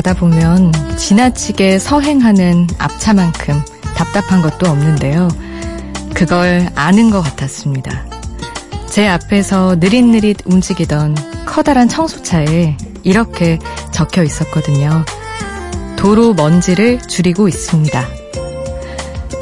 가다 0.00 0.14
보면 0.14 0.72
지나치게 0.96 1.78
서행하는 1.78 2.66
앞차만큼 2.78 3.60
답답한 3.94 4.40
것도 4.40 4.70
없는데요. 4.70 5.28
그걸 6.14 6.70
아는 6.74 7.10
것 7.10 7.20
같았습니다. 7.20 8.06
제 8.88 9.06
앞에서 9.06 9.76
느릿느릿 9.78 10.38
움직이던 10.46 11.16
커다란 11.44 11.86
청소차에 11.86 12.78
이렇게 13.02 13.58
적혀 13.90 14.22
있었거든요. 14.22 15.04
도로 15.96 16.32
먼지를 16.32 16.98
줄이고 17.02 17.46
있습니다. 17.46 18.08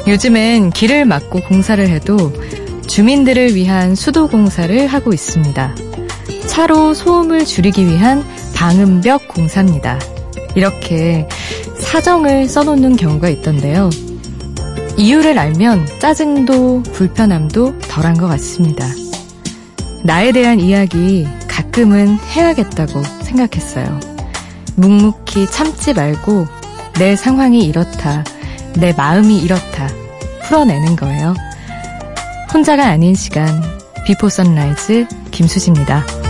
요즘엔 0.07 0.71
길을 0.71 1.05
막고 1.05 1.39
공사를 1.39 1.87
해도 1.87 2.33
주민들을 2.85 3.55
위한 3.55 3.95
수도 3.95 4.27
공사를 4.27 4.87
하고 4.87 5.13
있습니다. 5.13 5.75
차로 6.47 6.93
소음을 6.93 7.45
줄이기 7.45 7.85
위한 7.85 8.25
방음벽 8.55 9.29
공사입니다. 9.29 9.97
이렇게 10.55 11.27
사정을 11.77 12.47
써놓는 12.47 12.95
경우가 12.95 13.29
있던데요. 13.29 13.89
이유를 14.97 15.39
알면 15.39 15.87
짜증도 15.99 16.83
불편함도 16.83 17.79
덜한 17.79 18.17
것 18.17 18.27
같습니다. 18.27 18.85
나에 20.03 20.31
대한 20.31 20.59
이야기 20.59 21.27
가끔은 21.47 22.17
해야겠다고 22.35 23.01
생각했어요. 23.21 23.99
묵묵히 24.75 25.47
참지 25.47 25.93
말고 25.93 26.47
내 26.97 27.15
상황이 27.15 27.65
이렇다, 27.65 28.23
내 28.75 28.93
마음이 28.93 29.39
이렇다 29.39 29.89
풀어내는 30.43 30.95
거예요. 30.95 31.33
혼자가 32.53 32.87
아닌 32.87 33.13
시간 33.15 33.47
비포 34.05 34.29
선라이즈 34.29 35.07
김수지입니다. 35.31 36.28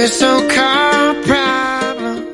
Of 0.00 0.06
your 0.06 0.14
so-called 0.14 1.26
problems. 1.26 2.26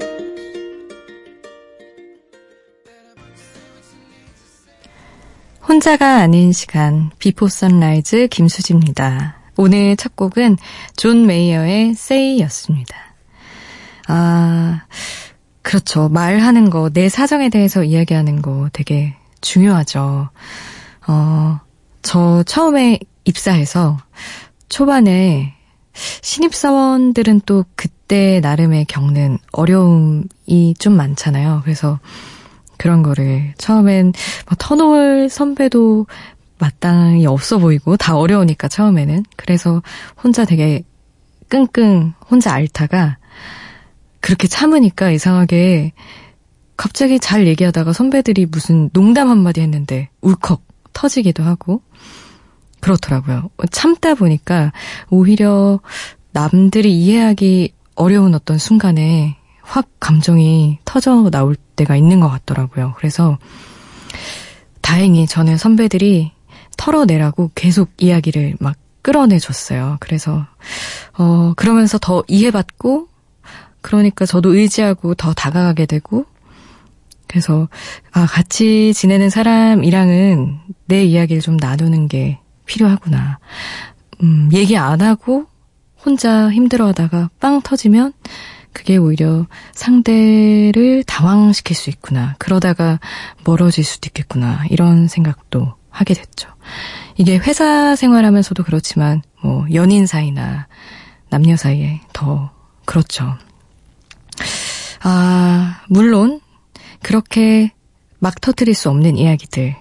혼자가 5.69 6.19
아닌 6.21 6.53
시간 6.53 7.11
비포 7.19 7.49
선라이즈 7.49 8.29
김수지입니다. 8.29 9.39
오늘 9.57 9.97
첫 9.97 10.15
곡은 10.15 10.59
존 10.97 11.27
메이어의 11.27 11.91
Say였습니다. 11.91 12.97
아, 14.07 14.83
그렇죠. 15.63 16.09
말하는 16.09 16.71
거, 16.71 16.89
내 16.91 17.09
사정에 17.09 17.49
대해서 17.49 17.83
이야기하는 17.83 18.43
거 18.43 18.69
되게 18.73 19.17
중요하죠. 19.41 20.31
어, 21.09 21.61
저 22.03 22.45
처음에 22.45 23.01
입사해서 23.25 23.99
초반에 24.69 25.56
신입사원들은 26.23 27.43
또 27.47 27.65
그때 27.75 28.41
나름의 28.41 28.87
겪는 28.87 29.39
어려움이 29.53 30.75
좀 30.79 30.97
많잖아요. 30.97 31.63
그래서 31.65 31.99
그런 32.77 33.03
거를 33.03 33.55
처음엔 33.59 34.13
뭐 34.47 34.57
터놓을 34.59 35.29
선배도 35.29 36.07
마땅히 36.59 37.27
없어 37.27 37.59
보이고 37.59 37.97
다 37.97 38.17
어려우니까 38.17 38.69
처음에는. 38.69 39.25
그래서 39.37 39.83
혼자 40.23 40.45
되게 40.45 40.85
끙끙 41.49 42.15
혼자 42.31 42.53
앓다가 42.53 43.19
그렇게 44.21 44.49
참으니까 44.49 45.11
이상하게 45.11 45.93
갑자기 46.77 47.19
잘 47.19 47.47
얘기하다가 47.47 47.93
선배들이 47.93 48.47
무슨 48.47 48.91
농담 48.91 49.31
한마디 49.31 49.61
했는데 49.61 50.11
울컥 50.21 50.63
터지기도 50.93 51.43
하고 51.43 51.83
그렇더라고요. 52.87 53.51
참다 53.73 54.15
보니까 54.15 54.73
오히려 55.11 55.81
남들이 56.31 56.97
이해하기 56.97 57.73
어려운 57.97 58.33
어떤 58.33 58.59
순간에 58.59 59.37
확 59.61 59.89
감정이 59.99 60.79
터져 60.85 61.29
나올 61.31 61.57
때가 61.75 61.97
있는 61.97 62.21
것 62.21 62.29
같더라고요. 62.29 62.95
그래서 62.97 63.39
다행히 64.83 65.27
저는 65.27 65.57
선배들이 65.57 66.31
털어내라고 66.77 67.51
계속 67.57 67.91
이야기를 67.99 68.55
막 68.61 68.77
끌어내줬어요. 69.03 69.97
그래서, 69.99 70.47
어, 71.19 71.55
그러면서 71.57 71.99
더 71.99 72.23
이해받고 72.29 73.09
그러니까 73.81 74.27
저도 74.27 74.55
의지하고 74.55 75.15
더 75.15 75.33
다가가게 75.33 75.87
되고, 75.87 76.25
그래서, 77.27 77.69
아, 78.13 78.27
같이 78.27 78.93
지내는 78.95 79.31
사람이랑은 79.31 80.59
내 80.87 81.05
이야기를 81.05 81.43
좀 81.43 81.57
나누는 81.57 82.07
게 82.09 82.39
필요하구나. 82.67 83.39
음, 84.23 84.51
얘기 84.53 84.77
안 84.77 85.01
하고 85.01 85.47
혼자 86.05 86.51
힘들어 86.51 86.87
하다가 86.89 87.31
빵 87.41 87.61
터지면 87.63 88.13
그게 88.73 88.99
오히려 88.99 89.47
상대를 89.73 91.03
당황시킬 91.05 91.75
수 91.75 91.89
있구나. 91.89 92.35
그러다가 92.39 93.01
멀어질 93.45 93.83
수도 93.85 94.09
있겠구나. 94.09 94.65
이런 94.69 95.09
생각도 95.09 95.75
하게 95.89 96.13
됐죠. 96.13 96.51
이게 97.17 97.39
회사 97.39 97.97
생활하면서도 97.97 98.65
그렇지만, 98.65 99.23
뭐, 99.43 99.65
연인 99.73 100.07
사이나 100.07 100.67
남녀 101.31 101.57
사이에 101.57 102.03
더 102.13 102.51
그렇죠. 102.85 103.35
아, 105.03 105.81
물론 105.89 106.41
그렇게 107.03 107.73
막 108.19 108.41
터뜨릴 108.41 108.75
수 108.75 108.91
없는 108.91 109.17
이야기들, 109.17 109.75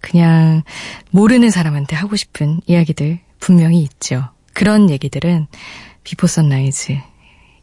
그냥 0.00 0.62
모르는 1.10 1.50
사람한테 1.50 1.96
하고 1.96 2.16
싶은 2.16 2.60
이야기들 2.66 3.18
분명히 3.38 3.82
있죠. 3.82 4.28
그런 4.52 4.90
얘기들은 4.90 5.46
비포 6.04 6.26
선라이즈 6.26 6.98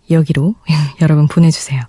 여기로 0.09 0.55
여러분 1.01 1.27
보내주세요. 1.27 1.81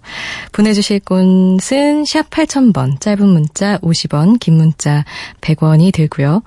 보내주실 0.52 1.00
곳은 1.00 2.04
샵 2.04 2.30
8000번, 2.30 3.00
짧은 3.00 3.26
문자 3.26 3.78
50원, 3.78 4.40
긴 4.40 4.56
문자 4.56 5.04
100원이 5.40 5.92
들고요. 5.92 6.42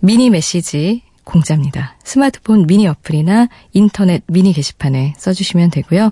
미니 0.00 0.30
메시지 0.30 1.02
공짜입니다. 1.24 1.96
스마트폰 2.02 2.66
미니 2.66 2.88
어플이나 2.88 3.48
인터넷 3.72 4.24
미니 4.26 4.52
게시판에 4.52 5.14
써주시면 5.16 5.70
되고요. 5.70 6.10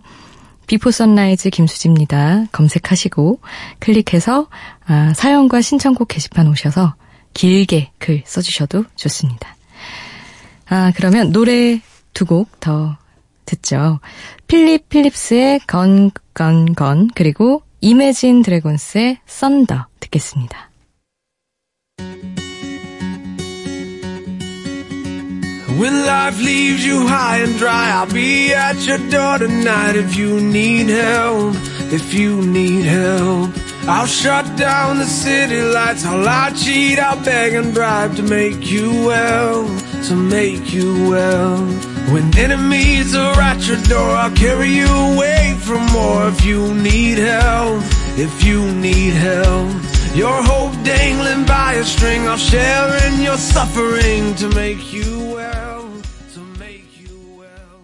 비포 0.67 0.91
선라이즈 0.91 1.51
김수지입니다. 1.51 2.45
검색하시고 2.53 3.41
클릭해서 3.81 4.49
아, 4.87 5.13
사연과 5.15 5.63
신청곡 5.63 6.09
게시판 6.09 6.47
오셔서 6.47 6.95
길게 7.35 7.93
글 7.99 8.23
써주셔도 8.27 8.85
좋습니다. 8.97 9.57
아, 10.69 10.93
그러면 10.95 11.33
노래 11.33 11.81
두 12.15 12.25
곡 12.27 12.61
더 12.61 12.97
듣죠. 13.45 14.01
필립 14.47 14.89
필립스의 14.89 15.61
Gone, 15.67 16.11
Gone, 16.35 16.75
Gone, 16.75 17.09
그리고 17.15 17.63
이매진 17.81 18.43
드래곤스의 18.43 19.19
Thunder 19.27 19.87
듣겠습니다. 20.01 20.69
I'll 33.88 34.08
shut 34.08 34.46
down 34.56 34.98
the 34.98 35.06
city 35.06 35.62
lights. 35.62 36.06
I'll 36.06 36.24
lie, 36.24 36.52
cheat, 36.52 37.00
I'll 37.00 37.22
beg 37.24 37.54
and 37.54 37.74
bribe 37.74 38.16
to 38.16 38.24
make 38.24 38.72
you 38.72 38.90
well, 39.06 39.68
to 40.08 40.16
make 40.16 40.74
you 40.74 41.10
well. 41.10 41.58
When 42.14 42.38
enemies 42.38 43.16
are 43.16 43.40
at 43.40 43.68
your 43.68 43.82
door, 43.84 44.12
I'll 44.12 44.36
carry 44.36 44.70
you 44.70 44.88
away 44.88 45.58
from 45.60 45.86
more 45.92 46.28
if 46.30 46.46
you 46.46 46.74
need 46.76 47.18
help. 47.18 47.84
If 48.16 48.44
you 48.44 48.62
need 48.76 49.14
help. 49.14 49.72
Your 50.16 50.44
hope 50.44 50.74
dangling 50.84 51.46
by 51.46 51.74
a 51.74 51.84
string, 51.84 52.28
I'll 52.28 52.38
share 52.38 52.88
in 53.08 53.22
your 53.22 53.38
suffering 53.38 54.36
to 54.36 54.48
make 54.56 54.94
you 54.94 55.34
well. 55.34 55.90
To 56.36 56.42
make 56.60 56.88
you 57.02 57.18
well. 57.36 57.82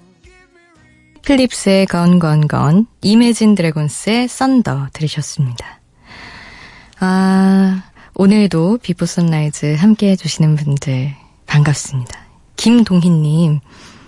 필립스의 1.25 1.87
건건건, 1.87 2.85
이매진 3.01 3.55
드래곤스의 3.55 4.27
썬더 4.27 4.89
들으셨습니다. 4.93 5.79
아, 7.06 7.82
오늘도 8.14 8.78
Before 8.78 9.04
Sunrise 9.04 9.74
함께 9.74 10.08
해주시는 10.12 10.56
분들 10.56 11.14
반갑습니다. 11.44 12.18
김동희님, 12.56 13.60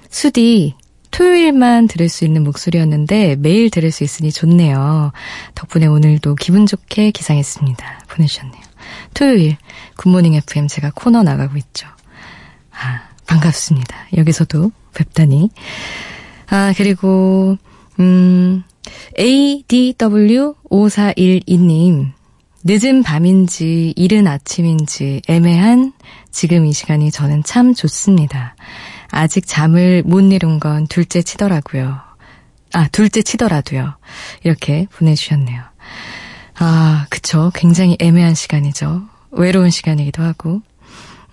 수디 0.08 0.74
토요일만 1.10 1.88
들을 1.88 2.08
수 2.08 2.24
있는 2.24 2.42
목소리였는데 2.42 3.36
매일 3.36 3.68
들을 3.68 3.90
수 3.90 4.02
있으니 4.02 4.32
좋네요. 4.32 5.12
덕분에 5.54 5.84
오늘도 5.84 6.36
기분 6.36 6.64
좋게 6.64 7.10
기상했습니다. 7.10 8.04
보내주셨네요. 8.08 8.62
토요일 9.12 9.58
Good 9.98 10.11
Morning 10.11 10.32
FM 10.32 10.66
제가 10.66 10.92
코너 10.94 11.22
나가고 11.22 11.58
있죠. 11.58 11.86
아, 12.70 13.02
반갑습니다. 13.26 13.94
여기서도 14.16 14.72
뵙다니. 14.94 15.50
아, 16.48 16.72
그리고, 16.74 17.58
음, 18.00 18.62
ADW5412님. 19.18 22.15
늦은 22.68 23.04
밤인지 23.04 23.94
이른 23.94 24.26
아침인지 24.26 25.22
애매한 25.28 25.92
지금 26.32 26.66
이 26.66 26.72
시간이 26.72 27.12
저는 27.12 27.44
참 27.44 27.74
좋습니다. 27.74 28.56
아직 29.08 29.46
잠을 29.46 30.02
못 30.04 30.20
이룬 30.32 30.58
건 30.58 30.88
둘째 30.88 31.22
치더라고요. 31.22 31.96
아, 32.72 32.88
둘째 32.88 33.22
치더라도요. 33.22 33.94
이렇게 34.42 34.88
보내주셨네요. 34.90 35.62
아, 36.58 37.06
그쵸. 37.08 37.52
굉장히 37.54 37.96
애매한 38.00 38.34
시간이죠. 38.34 39.02
외로운 39.30 39.70
시간이기도 39.70 40.24
하고. 40.24 40.60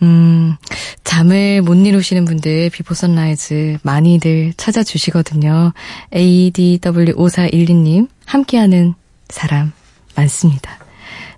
음, 0.03 0.55
잠을 1.03 1.63
못 1.63 1.73
이루시는 1.73 2.25
분들 2.25 2.69
Before 2.69 2.93
Sunrise 2.93 3.79
많이들 3.81 4.53
찾아주시거든요. 4.55 5.73
ADW5412님 6.13 8.07
함께하는 8.27 8.93
사람 9.29 9.71
많습니다. 10.15 10.82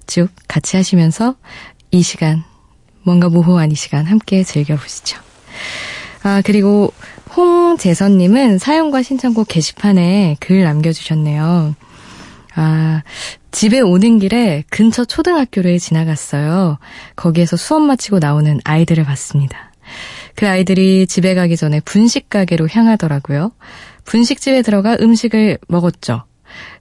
쭉 0.07 0.29
같이 0.47 0.77
하시면서 0.77 1.35
이 1.91 2.01
시간 2.01 2.43
뭔가 3.03 3.29
모호한 3.29 3.71
이 3.71 3.75
시간 3.75 4.05
함께 4.05 4.43
즐겨보시죠. 4.43 5.19
아, 6.23 6.41
그리고 6.43 6.91
홍재선님은 7.35 8.57
사연과 8.57 9.03
신청곡 9.03 9.47
게시판에 9.47 10.37
글 10.39 10.63
남겨주셨네요. 10.63 11.75
아, 12.55 13.03
집에 13.51 13.79
오는 13.79 14.19
길에 14.19 14.63
근처 14.69 15.05
초등학교를 15.05 15.77
지나갔어요. 15.77 16.79
거기에서 17.15 17.57
수업 17.57 17.81
마치고 17.81 18.19
나오는 18.19 18.59
아이들을 18.63 19.03
봤습니다. 19.03 19.71
그 20.35 20.47
아이들이 20.47 21.05
집에 21.07 21.35
가기 21.35 21.57
전에 21.57 21.79
분식 21.81 22.29
가게로 22.29 22.67
향하더라고요. 22.69 23.51
분식집에 24.05 24.61
들어가 24.61 24.97
음식을 24.99 25.59
먹었죠. 25.67 26.23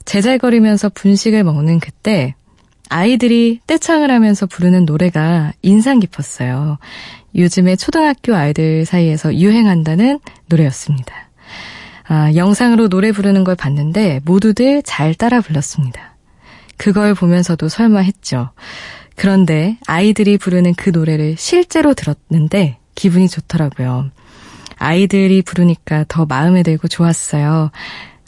제잘거리면서 0.04 0.90
분식을 0.90 1.44
먹는 1.44 1.80
그때 1.80 2.34
아이들이 2.88 3.60
떼창을 3.66 4.10
하면서 4.10 4.46
부르는 4.46 4.84
노래가 4.84 5.52
인상 5.62 6.00
깊었어요. 6.00 6.78
요즘에 7.34 7.76
초등학교 7.76 8.34
아이들 8.34 8.84
사이에서 8.84 9.34
유행한다는 9.34 10.20
노래였습니다. 10.46 11.12
아, 12.06 12.32
영상으로 12.34 12.88
노래 12.88 13.12
부르는 13.12 13.44
걸 13.44 13.56
봤는데 13.56 14.20
모두들 14.24 14.82
잘 14.82 15.14
따라 15.14 15.40
불렀습니다. 15.40 16.14
그걸 16.76 17.14
보면서도 17.14 17.68
설마 17.68 18.00
했죠. 18.00 18.50
그런데 19.16 19.78
아이들이 19.86 20.36
부르는 20.38 20.74
그 20.74 20.90
노래를 20.90 21.36
실제로 21.38 21.94
들었는데 21.94 22.78
기분이 22.94 23.28
좋더라고요. 23.28 24.10
아이들이 24.76 25.42
부르니까 25.42 26.04
더 26.08 26.26
마음에 26.26 26.62
들고 26.62 26.88
좋았어요. 26.88 27.70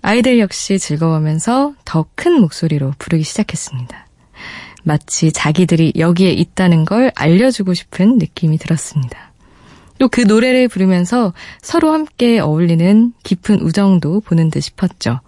아이들 0.02 0.38
역시 0.38 0.78
즐거워하면서 0.78 1.74
더 1.84 2.06
큰 2.14 2.40
목소리로 2.40 2.94
부르기 2.98 3.24
시작했습니다. 3.24 4.05
마치 4.86 5.32
자기들이 5.32 5.94
여기에 5.96 6.30
있다는 6.30 6.84
걸 6.84 7.10
알려주고 7.16 7.74
싶은 7.74 8.18
느낌이 8.18 8.56
들었습니다. 8.56 9.32
또 9.98 10.06
그 10.06 10.20
노래를 10.20 10.68
부르면서 10.68 11.32
서로 11.60 11.92
함께 11.92 12.38
어울리는 12.38 13.12
깊은 13.24 13.62
우정도 13.62 14.20
보는 14.20 14.50
듯 14.50 14.60
싶었죠. 14.60 15.20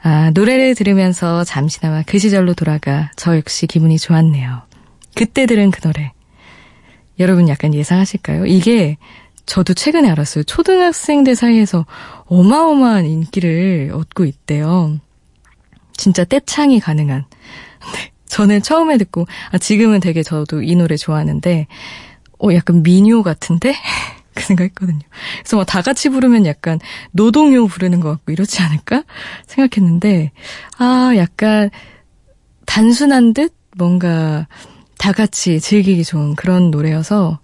아, 0.00 0.30
노래를 0.30 0.74
들으면서 0.74 1.44
잠시나마 1.44 2.02
그 2.06 2.18
시절로 2.18 2.54
돌아가 2.54 3.10
저 3.16 3.36
역시 3.36 3.66
기분이 3.66 3.98
좋았네요. 3.98 4.62
그때 5.14 5.44
들은 5.44 5.70
그 5.70 5.80
노래. 5.80 6.12
여러분 7.18 7.50
약간 7.50 7.74
예상하실까요? 7.74 8.46
이게 8.46 8.96
저도 9.44 9.74
최근에 9.74 10.08
알았어요. 10.08 10.44
초등학생들 10.44 11.34
사이에서 11.34 11.84
어마어마한 12.24 13.04
인기를 13.04 13.90
얻고 13.92 14.24
있대요. 14.24 14.98
진짜 15.94 16.24
떼창이 16.24 16.80
가능한. 16.80 17.26
네. 18.28 18.34
저는 18.36 18.62
처음에 18.62 18.98
듣고, 18.98 19.26
아, 19.50 19.58
지금은 19.58 20.00
되게 20.00 20.22
저도 20.22 20.62
이 20.62 20.74
노래 20.76 20.96
좋아하는데, 20.96 21.66
어, 22.42 22.48
약간 22.54 22.82
미녀 22.82 23.22
같은데? 23.22 23.74
그 24.34 24.44
생각했거든요. 24.44 25.00
그래서 25.40 25.56
뭐다 25.56 25.82
같이 25.82 26.10
부르면 26.10 26.46
약간 26.46 26.78
노동요 27.10 27.66
부르는 27.66 27.98
것 27.98 28.10
같고 28.10 28.30
이렇지 28.30 28.62
않을까? 28.62 29.02
생각했는데, 29.46 30.30
아, 30.78 31.12
약간 31.16 31.70
단순한 32.66 33.34
듯 33.34 33.54
뭔가 33.76 34.46
다 34.98 35.12
같이 35.12 35.58
즐기기 35.58 36.04
좋은 36.04 36.36
그런 36.36 36.70
노래여서, 36.70 37.40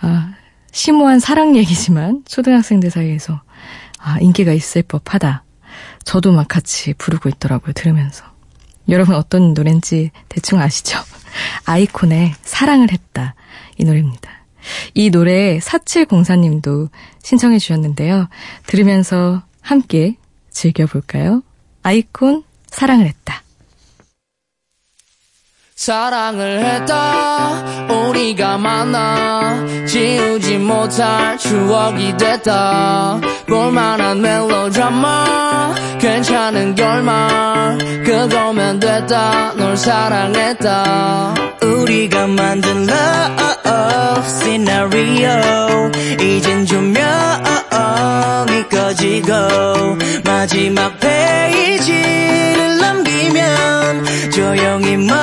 아, 0.00 0.32
심오한 0.72 1.18
사랑 1.18 1.56
얘기지만 1.56 2.22
초등학생들 2.26 2.90
사이에서 2.90 3.42
아, 3.98 4.18
인기가 4.20 4.52
있을 4.52 4.82
법하다. 4.82 5.44
저도 6.04 6.32
막 6.32 6.48
같이 6.48 6.94
부르고 6.94 7.28
있더라고요, 7.28 7.72
들으면서. 7.74 8.24
여러분 8.90 9.14
어떤 9.14 9.54
노래인지 9.54 10.10
대충 10.28 10.60
아시죠? 10.60 10.98
아이콘의 11.64 12.34
사랑을 12.42 12.90
했다. 12.92 13.34
이 13.78 13.84
노래입니다. 13.84 14.30
이 14.94 15.10
노래 15.10 15.58
4704님도 15.58 16.90
신청해 17.22 17.58
주셨는데요. 17.58 18.28
들으면서 18.66 19.42
함께 19.62 20.16
즐겨볼까요? 20.50 21.42
아이콘 21.82 22.42
사랑을 22.66 23.06
했다. 23.06 23.42
사랑을 25.80 26.62
했다 26.62 27.86
우리가 27.88 28.58
만나 28.58 29.64
지우지 29.86 30.58
못할 30.58 31.38
추억이 31.38 32.18
됐다 32.18 33.18
볼만한 33.46 34.20
멜로드라마 34.20 35.74
괜찮은 35.98 36.74
결말 36.74 37.78
그거면 38.10 38.80
됐다. 38.80 39.52
널 39.54 39.76
사랑했다. 39.76 41.32
우리가 41.62 42.26
만든 42.26 42.88
love 42.88 44.24
scenario. 44.24 45.92
이젠 46.20 46.66
조명이 46.66 46.98
꺼지고 48.68 49.32
마지막 50.24 50.98
페이지를 50.98 52.78
남기면 52.80 54.04
조용히 54.32 54.96
말 54.96 55.16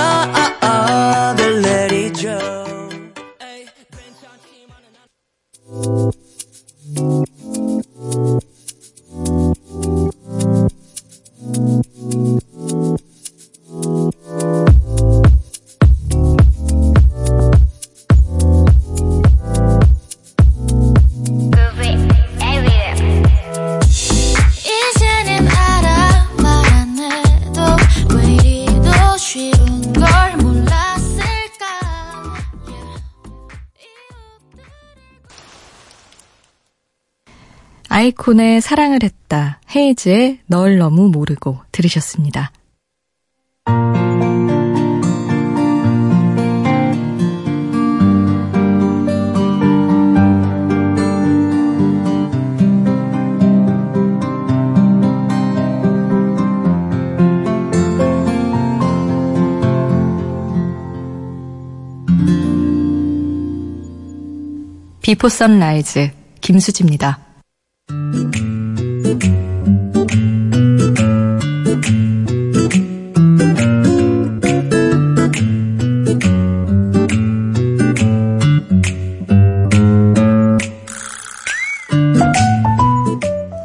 아이콘의 38.07 38.61
사랑을 38.61 38.99
했다. 39.03 39.59
헤이즈의 39.75 40.39
널 40.45 40.77
너무 40.77 41.09
모르고 41.09 41.59
들으셨습니다. 41.73 42.51
Before 65.01 65.27
Sunrise 65.27 66.11
김수지입니다. 66.39 67.26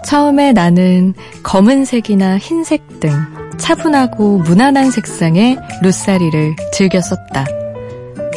처음에 0.06 0.52
나는 0.52 1.14
검은색이나 1.42 2.38
흰색 2.38 3.00
등 3.00 3.10
차분하고 3.58 4.38
무난한 4.38 4.90
색상의 4.90 5.56
루사리를 5.82 6.56
즐겨 6.72 7.00
썼다. 7.00 7.46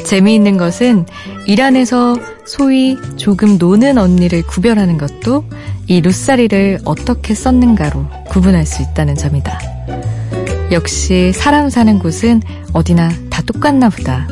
재미있는 0.05 0.57
것은 0.57 1.05
일 1.47 1.61
안에서 1.61 2.15
소위 2.45 2.97
조금 3.17 3.57
노는 3.57 3.97
언니를 3.97 4.41
구별하는 4.41 4.97
것도 4.97 5.45
이 5.87 6.01
루사리를 6.01 6.79
어떻게 6.85 7.35
썼는가로 7.35 8.07
구분할 8.29 8.65
수 8.65 8.81
있다는 8.81 9.15
점이다. 9.15 9.59
역시 10.71 11.31
사람 11.33 11.69
사는 11.69 11.99
곳은 11.99 12.41
어디나 12.73 13.11
다 13.29 13.43
똑같나 13.43 13.89
보다. 13.89 14.27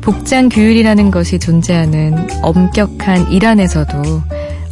복장 0.00 0.48
규율이라는 0.48 1.10
것이 1.10 1.38
존재하는 1.38 2.28
엄격한 2.42 3.30
일 3.30 3.46
안에서도 3.46 4.22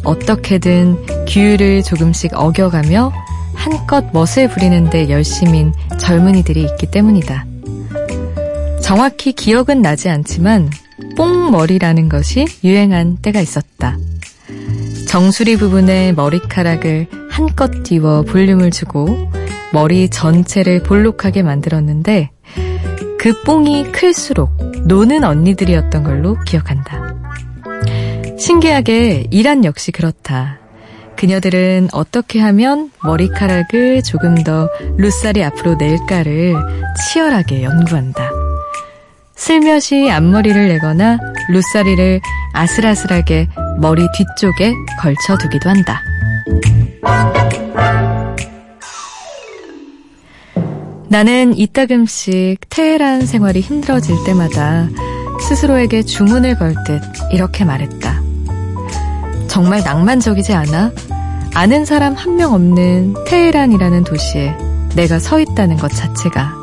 어떻게든 0.03 1.25
규율을 1.27 1.83
조금씩 1.83 2.31
어겨가며 2.33 3.11
한껏 3.53 4.05
멋을 4.11 4.49
부리는데 4.49 5.09
열심인 5.09 5.73
젊은이들이 5.97 6.61
있기 6.63 6.91
때문이다. 6.91 7.45
정확히 8.81 9.33
기억은 9.33 9.81
나지 9.81 10.09
않지만 10.09 10.69
뽕머리라는 11.17 12.09
것이 12.09 12.45
유행한 12.63 13.17
때가 13.17 13.41
있었다. 13.41 13.97
정수리 15.07 15.57
부분에 15.57 16.11
머리카락을 16.13 17.07
한껏 17.29 17.83
띄워 17.83 18.23
볼륨을 18.23 18.71
주고 18.71 19.31
머리 19.73 20.09
전체를 20.09 20.83
볼록하게 20.83 21.43
만들었는데 21.43 22.31
그 23.19 23.41
뽕이 23.43 23.91
클수록 23.91 24.51
노는 24.85 25.23
언니들이었던 25.23 26.03
걸로 26.03 26.37
기억한다. 26.45 27.15
신기하게 28.37 29.27
이란 29.31 29.65
역시 29.65 29.91
그렇다. 29.91 30.59
그녀들은 31.15 31.89
어떻게 31.93 32.39
하면 32.39 32.91
머리카락을 33.03 34.03
조금 34.03 34.35
더 34.35 34.69
루살이 34.97 35.43
앞으로 35.43 35.75
낼까를 35.75 36.55
치열하게 36.99 37.63
연구한다. 37.63 38.44
슬며시 39.35 40.09
앞머리를 40.09 40.67
내거나 40.69 41.17
루사리를 41.49 42.21
아슬아슬하게 42.53 43.47
머리 43.79 44.07
뒤쪽에 44.15 44.73
걸쳐두기도 45.01 45.69
한다. 45.69 46.01
나는 51.09 51.55
이따금씩 51.57 52.59
테헤란 52.69 53.25
생활이 53.25 53.61
힘들어질 53.61 54.15
때마다 54.25 54.87
스스로에게 55.47 56.03
주문을 56.03 56.57
걸 56.57 56.73
듯 56.85 57.01
이렇게 57.31 57.63
말했다. 57.65 58.21
정말 59.47 59.81
낭만적이지 59.83 60.53
않아? 60.53 60.91
아는 61.53 61.85
사람 61.85 62.13
한 62.15 62.35
명 62.35 62.53
없는 62.53 63.13
테헤란이라는 63.27 64.03
도시에 64.03 64.55
내가 64.95 65.19
서 65.19 65.39
있다는 65.39 65.77
것 65.77 65.89
자체가 65.91 66.53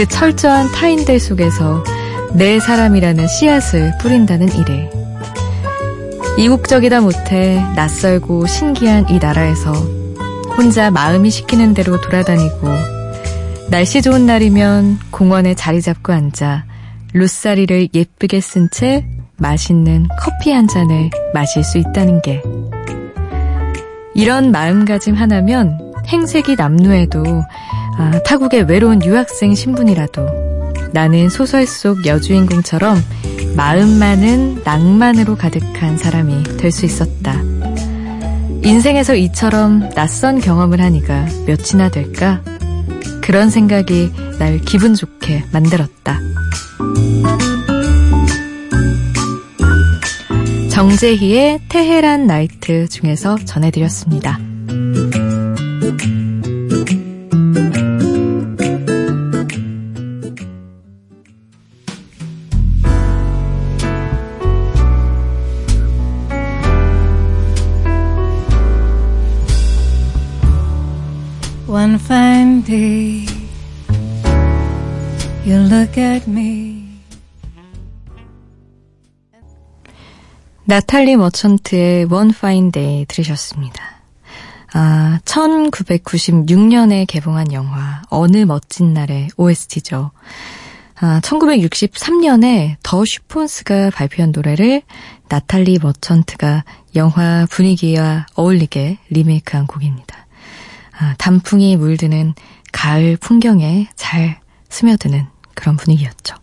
그 0.00 0.06
철저한 0.08 0.72
타인들 0.72 1.20
속에서 1.20 1.84
내 2.32 2.58
사람이라는 2.58 3.28
씨앗을 3.28 3.92
뿌린다는 4.00 4.48
일에 4.48 4.90
이국적이다 6.38 7.02
못해 7.02 7.62
낯설고 7.76 8.46
신기한 8.46 9.10
이 9.10 9.18
나라에서 9.18 9.74
혼자 10.56 10.90
마음이 10.90 11.28
시키는 11.28 11.74
대로 11.74 12.00
돌아다니고 12.00 12.66
날씨 13.68 14.00
좋은 14.00 14.24
날이면 14.24 15.00
공원에 15.10 15.52
자리 15.52 15.82
잡고 15.82 16.14
앉아 16.14 16.64
루사리를 17.12 17.88
예쁘게 17.92 18.40
쓴 18.40 18.70
채 18.70 19.04
맛있는 19.36 20.08
커피 20.18 20.50
한 20.50 20.66
잔을 20.66 21.10
마실 21.34 21.62
수 21.62 21.76
있다는 21.76 22.22
게. 22.22 22.42
이런 24.14 24.50
마음가짐 24.50 25.14
하나면 25.14 25.92
행색이 26.06 26.56
남루해도 26.56 27.22
아, 28.00 28.18
타국의 28.24 28.62
외로운 28.62 29.04
유학생 29.04 29.54
신분이라도 29.54 30.26
나는 30.92 31.28
소설 31.28 31.66
속 31.66 32.06
여주인공처럼 32.06 32.96
마음만은 33.54 34.62
낭만으로 34.64 35.36
가득한 35.36 35.98
사람이 35.98 36.44
될 36.56 36.72
수 36.72 36.86
있었다. 36.86 37.38
인생에서 38.64 39.14
이처럼 39.16 39.90
낯선 39.90 40.40
경험을 40.40 40.80
하니가 40.80 41.26
몇이나 41.46 41.90
될까? 41.90 42.40
그런 43.20 43.50
생각이 43.50 44.12
날 44.38 44.58
기분 44.60 44.94
좋게 44.94 45.44
만들었다. 45.52 46.18
정재희의 50.70 51.60
테헤란 51.68 52.26
나이트 52.26 52.88
중에서 52.88 53.36
전해드렸습니다. 53.44 54.38
One 71.90 71.98
fine 71.98 72.62
day, 72.62 73.26
you 75.44 75.58
look 75.66 76.00
at 76.00 76.30
me. 76.30 76.84
나탈리 80.66 81.16
머천트의 81.16 82.04
One 82.04 82.30
Fine 82.30 82.70
Day 82.70 83.06
들으셨습니다. 83.06 83.82
아, 84.72 85.18
1996년에 85.24 87.08
개봉한 87.08 87.52
영화 87.52 88.02
어느 88.08 88.36
멋진 88.36 88.94
날의 88.94 89.30
OST죠. 89.36 90.12
아, 91.00 91.20
1963년에 91.24 92.76
더 92.84 93.04
슈폰스가 93.04 93.90
발표한 93.90 94.30
노래를 94.30 94.82
나탈리 95.28 95.80
머천트가 95.82 96.62
영화 96.94 97.48
분위기와 97.50 98.26
어울리게 98.36 98.98
리메이크한 99.08 99.66
곡입니다. 99.66 100.19
아, 101.00 101.14
단풍이 101.16 101.76
물드는 101.76 102.34
가을 102.72 103.16
풍경에 103.16 103.88
잘 103.96 104.38
스며드는 104.68 105.26
그런 105.54 105.76
분위기였죠. 105.76 106.36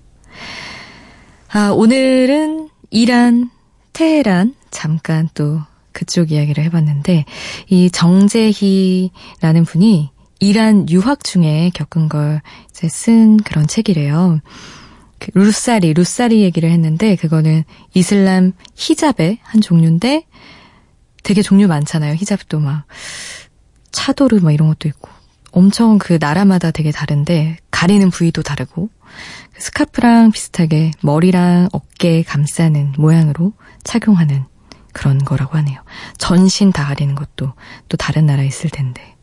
아, 1.50 1.70
오늘은 1.70 2.70
이란, 2.90 3.52
테헤란 3.94 4.56
잠깐 4.72 5.30
또 5.36 5.62
그쪽 5.92 6.32
이야기를 6.32 6.64
해봤는데 6.66 7.26
이 7.70 7.92
정재희라는 7.92 9.64
분이 9.66 10.12
이란 10.40 10.90
유학 10.90 11.24
중에 11.24 11.72
겪은 11.74 12.10
걸 12.10 12.42
이제 12.70 12.90
쓴 12.90 13.38
그런 13.38 13.68
책이래요. 13.68 14.40
그 15.20 15.32
루사리, 15.34 15.94
루사리 15.94 16.42
얘기를 16.42 16.72
했는데 16.72 17.16
그거는 17.16 17.64
이슬람 17.94 18.54
히잡의 18.76 19.40
한 19.42 19.62
종류인데 19.62 20.26
되게 21.24 21.42
종류 21.42 21.68
많잖아요. 21.68 22.14
히잡도 22.16 22.60
막 22.60 22.86
차도르 23.98 24.38
뭐 24.42 24.52
이런 24.52 24.68
것도 24.68 24.88
있고 24.88 25.10
엄청 25.52 25.98
그 25.98 26.20
나라마다 26.22 26.70
되게 26.70 26.92
다른데 26.92 27.58
가리는 27.72 28.12
부위도 28.12 28.44
다르고 28.44 28.90
그 29.54 29.62
스카프랑 29.62 30.30
비슷하게 30.32 30.92
머리랑 31.02 31.70
어깨 31.72 32.22
감싸는 32.22 32.94
모양으로 33.00 33.54
착용하는 33.84 34.46
그런 34.94 35.18
거라고 35.18 35.58
하네요. 35.58 35.82
전신 36.20 36.72
다 36.72 36.86
가리는 36.86 37.16
것도 37.16 37.54
또 37.90 37.98
다른 37.98 38.28
나라에 38.28 38.46
있을 38.46 38.70
텐데. 38.70 39.16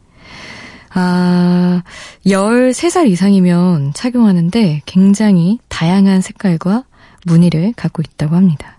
아, 0.91 1.83
13살 2.27 3.09
이상이면 3.09 3.93
착용하는데 3.95 4.83
굉장히 4.87 5.59
다양한 5.69 6.21
색깔과 6.21 6.85
무늬를 7.27 7.75
갖고 7.77 8.03
있다고 8.03 8.35
합니다. 8.35 8.79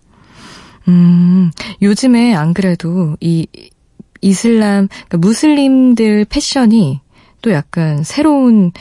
음, 0.87 1.51
요즘에 1.81 2.35
안 2.35 2.53
그래도 2.53 3.15
이 3.19 3.47
이슬람, 4.21 4.87
그러니까 4.87 5.17
무슬림들 5.17 6.25
패션이 6.25 7.01
또 7.41 7.51
약간 7.51 8.03
새로운 8.03 8.71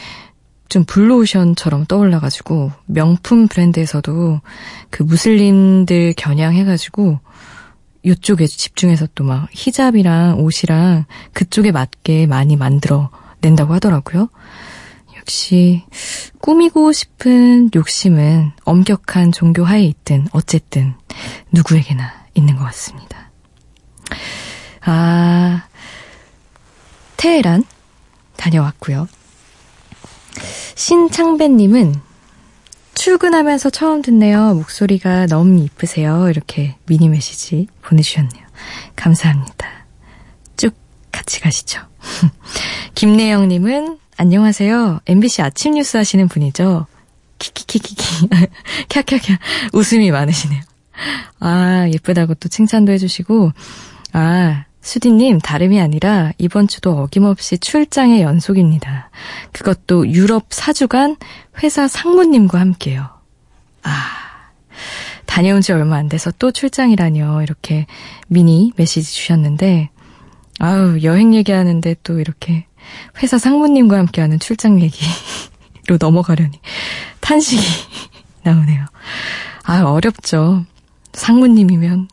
좀 0.68 0.84
블루오션처럼 0.84 1.84
떠올라가지고 1.86 2.72
명품 2.86 3.46
브랜드에서도 3.48 4.40
그 4.90 5.02
무슬림들 5.02 6.14
겨냥해가지고 6.16 7.20
이쪽에 8.02 8.46
집중해서 8.46 9.08
또 9.14 9.24
막 9.24 9.48
히잡이랑 9.52 10.40
옷이랑 10.40 11.04
그쪽에 11.32 11.72
맞게 11.72 12.26
많이 12.26 12.56
만들어 12.56 13.10
낸다고 13.40 13.74
하더라고요. 13.74 14.28
역시 15.16 15.84
꾸미고 16.40 16.92
싶은 16.92 17.70
욕심은 17.74 18.52
엄격한 18.64 19.32
종교 19.32 19.64
하에 19.64 19.84
있든 19.84 20.26
어쨌든 20.32 20.94
누구에게나 21.52 22.26
있는 22.34 22.56
것 22.56 22.64
같습니다. 22.64 23.30
아, 24.84 25.64
테헤란 27.16 27.64
다녀왔고요. 28.36 29.08
신창배님은 30.74 31.94
출근하면서 32.94 33.70
처음 33.70 34.02
듣네요. 34.02 34.54
목소리가 34.54 35.26
너무 35.26 35.62
이쁘세요. 35.62 36.28
이렇게 36.28 36.76
미니 36.86 37.08
메시지 37.08 37.66
보내주셨네요. 37.82 38.44
감사합니다. 38.96 39.66
쭉 40.56 40.74
같이 41.12 41.40
가시죠. 41.40 41.80
김내영님은 42.94 43.98
안녕하세요. 44.16 45.00
MBC 45.06 45.42
아침 45.42 45.74
뉴스 45.74 45.96
하시는 45.96 46.28
분이죠. 46.28 46.86
키키키키키. 47.38 48.28
캬캬캬. 48.88 49.38
웃음이 49.72 50.10
많으시네요. 50.10 50.62
아, 51.40 51.88
예쁘다고 51.92 52.34
또 52.34 52.48
칭찬도 52.48 52.92
해주시고, 52.92 53.52
아, 54.12 54.64
수디님, 54.84 55.38
다름이 55.38 55.80
아니라 55.80 56.32
이번 56.36 56.68
주도 56.68 56.90
어김없이 56.90 57.56
출장의 57.56 58.20
연속입니다. 58.20 59.08
그것도 59.52 60.10
유럽 60.10 60.50
4주간 60.50 61.16
회사 61.62 61.88
상무님과 61.88 62.60
함께요. 62.60 63.08
아, 63.82 63.90
다녀온 65.24 65.62
지 65.62 65.72
얼마 65.72 65.96
안 65.96 66.10
돼서 66.10 66.30
또 66.38 66.52
출장이라뇨. 66.52 67.40
이렇게 67.42 67.86
미니 68.28 68.72
메시지 68.76 69.10
주셨는데, 69.10 69.88
아우, 70.60 71.00
여행 71.02 71.34
얘기하는데 71.34 71.96
또 72.02 72.20
이렇게 72.20 72.66
회사 73.22 73.38
상무님과 73.38 73.96
함께하는 73.96 74.38
출장 74.38 74.82
얘기로 74.82 75.96
넘어가려니 75.98 76.60
탄식이 77.20 77.62
나오네요. 78.44 78.84
아, 79.62 79.80
어렵죠. 79.84 80.66
상무님이면 81.14 82.08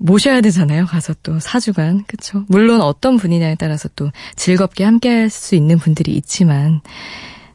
모셔야 0.00 0.40
되잖아요. 0.40 0.86
가서 0.86 1.14
또 1.22 1.38
4주간. 1.38 2.06
그쵸? 2.06 2.44
물론 2.48 2.80
어떤 2.80 3.18
분이냐에 3.18 3.54
따라서 3.54 3.88
또 3.94 4.10
즐겁게 4.34 4.82
함께 4.84 5.10
할 5.10 5.30
수 5.30 5.54
있는 5.54 5.78
분들이 5.78 6.12
있지만, 6.16 6.80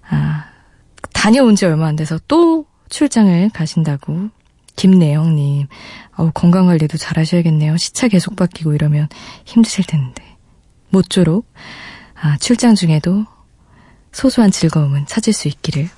아, 0.10 0.46
다녀온 1.12 1.56
지 1.56 1.66
얼마 1.66 1.88
안 1.88 1.96
돼서 1.96 2.20
또 2.28 2.66
출장을 2.90 3.50
가신다고. 3.50 4.30
김내영님, 4.75 5.68
어우, 6.18 6.32
건강관리도 6.34 6.98
잘 6.98 7.18
하셔야겠네요. 7.18 7.78
시차 7.78 8.08
계속 8.08 8.36
바뀌고 8.36 8.74
이러면 8.74 9.08
힘드실 9.46 9.86
텐데. 9.86 10.24
모쪼록, 10.90 11.52
아, 12.22 12.38
출장 12.38 12.75
중에도 12.75 13.25
소소한 14.12 14.52
즐거움은 14.52 15.08
찾을 15.08 15.34
수 15.34 15.48
있기를 15.48 15.90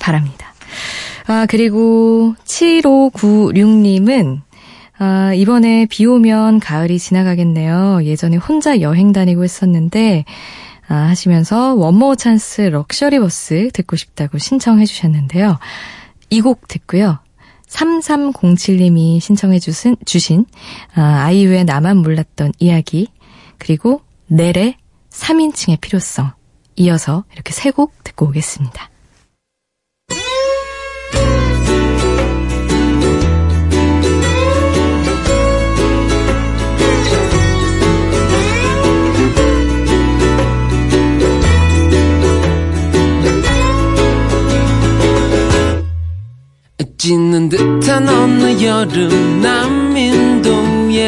바랍니다. 0.00 0.54
아, 1.26 1.46
그리고 1.48 2.34
7596님은 2.44 4.42
아, 4.98 5.32
이번에 5.34 5.86
비 5.86 6.06
오면 6.06 6.60
가을이 6.60 6.98
지나가겠네요. 6.98 8.00
예전에 8.04 8.36
혼자 8.36 8.80
여행 8.80 9.12
다니고 9.12 9.44
했었는데, 9.44 10.24
아, 10.88 10.94
하시면서 10.94 11.74
One 11.74 11.92
More 11.92 12.16
Chance 12.16 12.62
Luxury 12.62 13.18
Bus 13.20 13.70
듣고 13.72 13.96
싶다고 13.96 14.38
신청해 14.38 14.86
주셨는데요. 14.86 15.58
이 16.30 16.40
곡 16.40 16.66
듣고요. 16.68 17.18
3307님이 17.68 19.20
신청해 19.20 19.58
주신, 19.60 19.96
주신 20.04 20.46
아, 20.94 21.24
아이유의 21.26 21.64
나만 21.64 21.98
몰랐던 21.98 22.52
이야기 22.58 23.08
그리고 23.58 24.00
넬의 24.28 24.76
3인칭의 25.10 25.80
필요성 25.80 26.32
이어서 26.76 27.24
이렇게 27.34 27.52
세 27.52 27.70
곡 27.70 27.92
듣고 28.04 28.26
오겠습니다. 28.26 28.90
찢는 46.98 47.48
듯한 47.48 48.08
어느 48.08 48.60
여름 48.60 49.40
남인도에서 49.40 50.98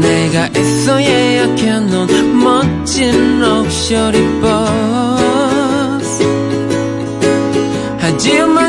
내가 0.00 0.48
애써 0.56 1.02
예약해놓은 1.02 2.38
멋진 2.42 3.40
럭셔리 3.40 4.40
버스. 4.40 6.24
하지만 7.98 8.65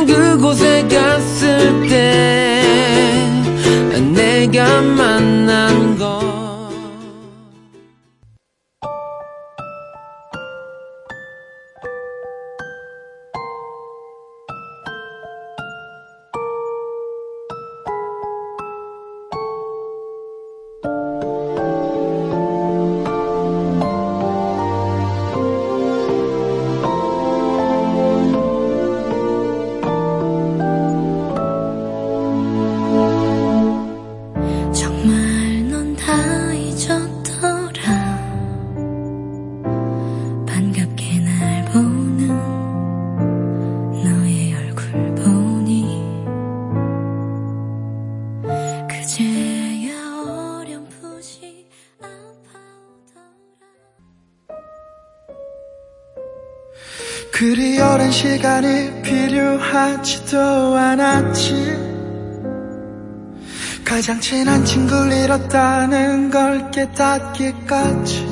잃었다는 65.37 66.31
걸 66.31 66.71
깨닫기까지. 66.71 68.25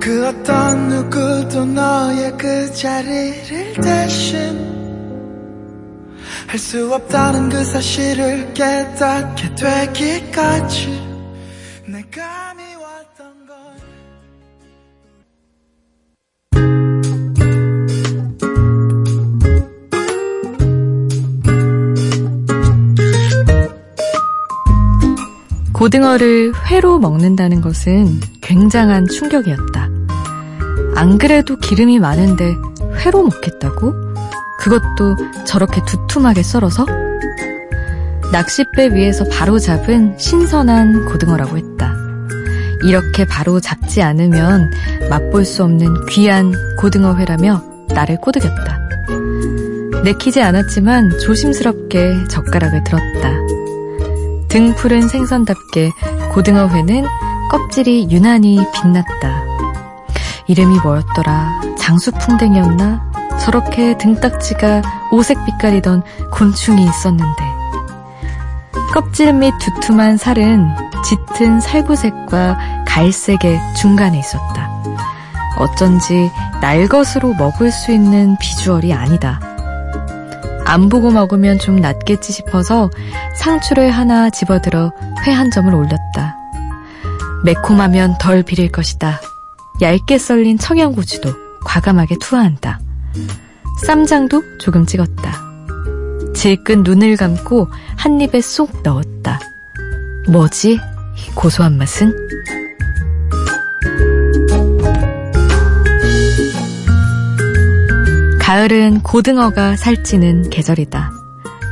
그 0.00 0.26
어떤 0.26 0.88
누구도 0.88 1.64
너의 1.64 2.36
그 2.38 2.72
자리를 2.72 3.74
대신 3.82 4.68
할 6.46 6.58
수 6.58 6.92
없다는 6.94 7.50
그 7.50 7.62
사실을 7.64 8.54
깨닫게 8.54 9.54
되기까지 9.54 10.97
고등어를 25.88 26.52
회로 26.66 26.98
먹는다는 26.98 27.62
것은 27.62 28.20
굉장한 28.42 29.06
충격이었다. 29.06 29.88
안 30.96 31.16
그래도 31.16 31.56
기름이 31.56 31.98
많은데 31.98 32.56
회로 32.98 33.22
먹겠다고? 33.22 33.94
그것도 34.58 35.16
저렇게 35.46 35.80
두툼하게 35.86 36.42
썰어서? 36.42 36.84
낚싯배 38.32 38.94
위에서 38.94 39.24
바로 39.30 39.58
잡은 39.58 40.14
신선한 40.18 41.06
고등어라고 41.06 41.56
했다. 41.56 41.94
이렇게 42.84 43.24
바로 43.24 43.58
잡지 43.58 44.02
않으면 44.02 44.70
맛볼 45.08 45.46
수 45.46 45.64
없는 45.64 46.06
귀한 46.10 46.52
고등어회라며 46.76 47.62
나를 47.94 48.18
꼬드겼다. 48.20 48.78
내키지 50.04 50.42
않았지만 50.42 51.18
조심스럽게 51.18 52.26
젓가락을 52.28 52.84
들었다. 52.84 53.57
등 54.48 54.74
푸른 54.74 55.06
생선답게 55.08 55.92
고등어회는 56.32 57.04
껍질이 57.50 58.08
유난히 58.10 58.58
빛났다. 58.72 59.44
이름이 60.46 60.78
뭐였더라? 60.80 61.60
장수풍뎅이였나? 61.78 63.38
저렇게 63.40 63.96
등딱지가 63.98 64.82
오색 65.12 65.44
빛깔이던 65.44 66.02
곤충이 66.32 66.82
있었는데. 66.84 67.44
껍질 68.92 69.32
및 69.34 69.52
두툼한 69.60 70.16
살은 70.16 70.66
짙은 71.04 71.60
살구색과 71.60 72.84
갈색의 72.86 73.60
중간에 73.76 74.18
있었다. 74.18 74.70
어쩐지 75.58 76.30
날것으로 76.60 77.34
먹을 77.34 77.70
수 77.70 77.92
있는 77.92 78.36
비주얼이 78.40 78.92
아니다. 78.92 79.40
안 80.68 80.90
보고 80.90 81.10
먹으면 81.10 81.58
좀 81.58 81.76
낫겠지 81.76 82.30
싶어서 82.32 82.90
상추를 83.36 83.90
하나 83.90 84.28
집어들어 84.30 84.92
회 85.26 85.32
한 85.32 85.50
점을 85.50 85.72
올렸다. 85.74 86.36
매콤하면 87.44 88.18
덜 88.20 88.42
비릴 88.42 88.70
것이다. 88.70 89.20
얇게 89.80 90.18
썰린 90.18 90.58
청양고추도 90.58 91.30
과감하게 91.64 92.16
투하한다. 92.20 92.80
쌈장도 93.86 94.58
조금 94.58 94.84
찍었다. 94.84 95.40
질끈 96.34 96.82
눈을 96.82 97.16
감고 97.16 97.68
한 97.96 98.20
입에 98.20 98.40
쏙 98.40 98.82
넣었다. 98.82 99.40
뭐지? 100.28 100.72
이 100.72 101.30
고소한 101.34 101.78
맛은? 101.78 102.14
가을은 108.68 109.00
고등어가 109.00 109.76
살찌는 109.76 110.50
계절이다. 110.50 111.10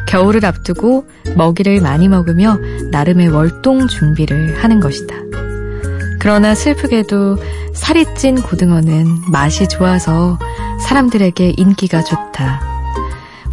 겨울을 0.09 0.46
앞두고 0.46 1.06
먹이를 1.37 1.82
많이 1.82 2.09
먹으며 2.09 2.56
나름의 2.90 3.28
월동 3.28 3.87
준비를 3.87 4.62
하는 4.64 4.80
것이다. 4.80 5.14
그러나 6.18 6.54
슬프게도 6.54 7.37
살이 7.74 8.06
찐 8.16 8.40
고등어는 8.40 9.30
맛이 9.30 9.68
좋아서 9.68 10.38
사람들에게 10.80 11.54
인기가 11.59 12.02
좋다. 12.02 12.62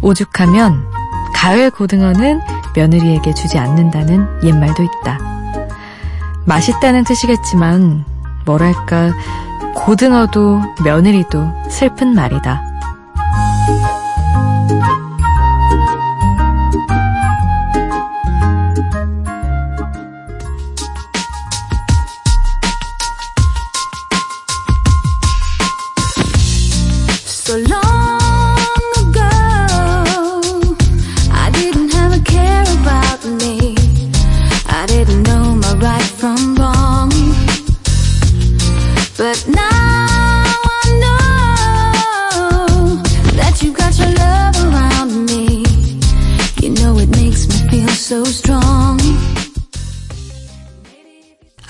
오죽하면 0.00 0.86
가을 1.34 1.70
고등어는 1.70 2.40
며느리에게 2.74 3.34
주지 3.34 3.58
않는다는 3.58 4.26
옛말도 4.42 4.82
있다. 4.82 5.18
맛있다는 6.46 7.04
뜻이겠지만 7.04 8.06
뭐랄까 8.46 9.12
고등어도 9.74 10.62
며느리도 10.82 11.68
슬픈 11.68 12.14
말이다. 12.14 12.73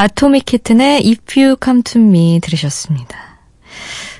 아토믹 0.04 0.44
키튼의 0.44 1.02
If 1.06 1.40
You 1.40 1.56
Come 1.64 1.82
To 1.82 1.98
Me 1.98 2.38
들으셨습니다. 2.40 3.16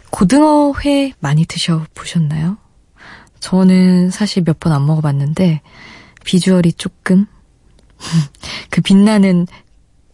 고등어 0.09 0.73
회 0.83 1.13
많이 1.21 1.45
드셔보셨나요? 1.45 2.57
저는 3.41 4.09
사실 4.09 4.43
몇 4.45 4.59
번 4.61 4.73
안 4.73 4.87
먹어봤는데 4.87 5.61
비주얼이 6.25 6.73
조금 6.75 7.27
그 8.71 8.81
빛나는 8.81 9.47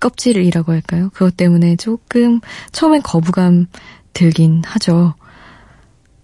껍질이라고 0.01 0.73
할까요? 0.73 1.11
그것 1.15 1.37
때문에 1.37 1.77
조금 1.77 2.41
처음엔 2.73 3.03
거부감 3.03 3.67
들긴 4.13 4.65
하죠. 4.65 5.15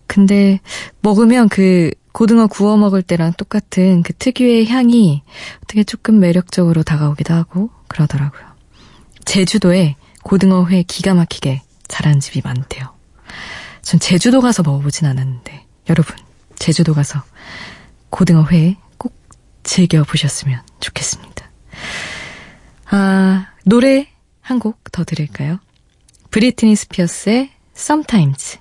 근데 0.09 0.59
먹으면 1.03 1.49
그 1.49 1.93
고등어 2.11 2.49
구워 2.49 2.77
먹을 2.77 3.01
때랑 3.01 3.35
똑같은 3.35 4.03
그 4.03 4.13
특유의 4.13 4.67
향이 4.67 5.23
어떻게 5.63 5.85
조금 5.85 6.19
매력적으로 6.19 6.83
다가오기도 6.83 7.33
하고 7.33 7.71
그러더라고요. 7.87 8.46
제주도에 9.27 9.97
고등어 10.23 10.65
회 10.67 10.83
기가 10.83 11.13
막히게 11.15 11.63
잘하는 11.89 12.21
집이 12.21 12.41
많대요. 12.43 12.95
전 13.83 14.01
제주도 14.01 14.41
가서 14.41 14.63
먹어보진 14.63 15.07
않았는데 15.07 15.67
여러분 15.91 16.17
제주도 16.59 16.95
가서 16.95 17.23
고등어 18.11 18.47
회 18.51 18.77
꼭 18.99 19.15
즐겨보셨으면 19.63 20.63
좋겠습니다. 20.81 21.51
아 22.91 23.49
노래 23.65 24.09
한 24.41 24.59
곡 24.59 24.79
더 24.93 25.05
들을까요? 25.05 25.59
브리트니 26.31 26.75
스피어스의 26.77 27.51
Sometimes 27.77 28.59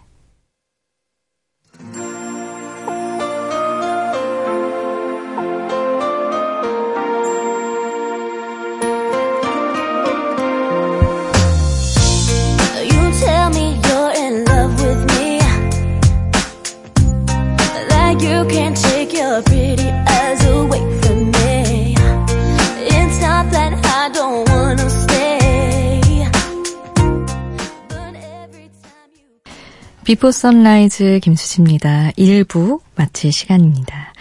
Before 30.06 30.32
Sunrise 30.32 31.20
김수지입니다. 31.24 32.12
1부 32.12 32.80
마칠 32.96 33.32
시간입니다. 33.32 34.14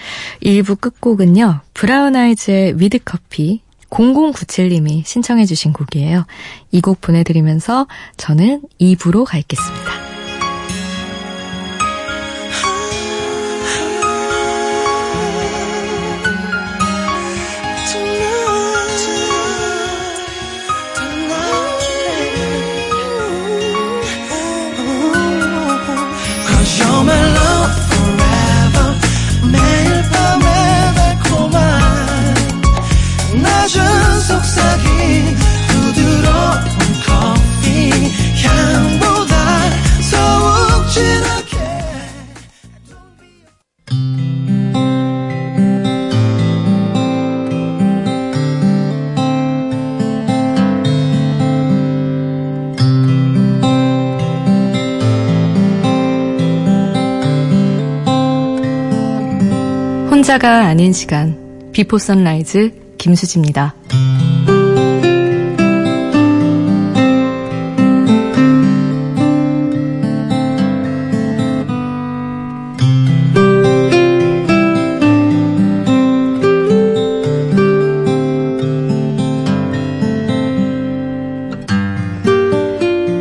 1부 0.42 0.80
끝곡은요. 0.80 1.60
Brown 1.74 2.16
Eyes의 2.16 2.80
With 2.80 3.00
Coffee 3.04 3.62
0097님이 3.90 5.04
신청해 5.04 5.44
주신 5.44 5.72
곡이에요. 5.72 6.26
이 6.72 6.80
곡 6.80 7.00
보내드리면서 7.00 7.86
저는 8.16 8.62
2부로 8.80 9.24
가 9.24 9.38
있겠습니다. 9.38 10.13
혼자가 60.34 60.66
아닌 60.66 60.92
시간 60.92 61.70
비포 61.70 61.96
선라이즈 61.96 62.96
김수지입니다. 62.98 63.74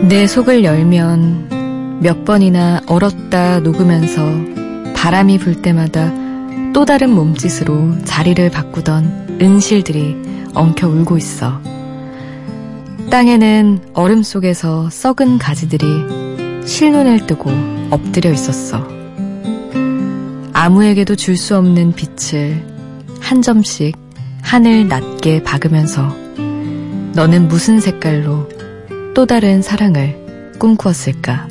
내 0.09 0.25
속을 0.25 0.63
열면 0.63 1.99
몇 2.01 2.25
번이나 2.25 2.81
얼었다 2.87 3.59
녹으면서 3.59 4.23
바람이 4.95 5.37
불 5.37 5.61
때마다 5.61 6.22
또 6.73 6.85
다른 6.85 7.11
몸짓으로 7.11 8.03
자리를 8.03 8.49
바꾸던 8.49 9.37
은실들이 9.39 10.17
엉켜 10.55 10.87
울고 10.87 11.17
있어. 11.17 11.61
땅에는 13.11 13.91
얼음 13.93 14.23
속에서 14.23 14.89
썩은 14.89 15.37
가지들이 15.37 15.85
실눈을 16.65 17.27
뜨고 17.27 17.51
엎드려 17.91 18.31
있었어. 18.31 18.87
아무에게도 20.53 21.15
줄 21.15 21.37
수 21.37 21.55
없는 21.57 21.93
빛을 21.93 22.65
한 23.19 23.41
점씩 23.41 23.95
하늘 24.41 24.87
낮게 24.87 25.43
박으면서 25.43 26.15
너는 27.13 27.47
무슨 27.47 27.79
색깔로 27.79 28.49
또 29.13 29.25
다른 29.27 29.61
사랑을 29.61 30.17
꿈꾸었을까? 30.57 31.47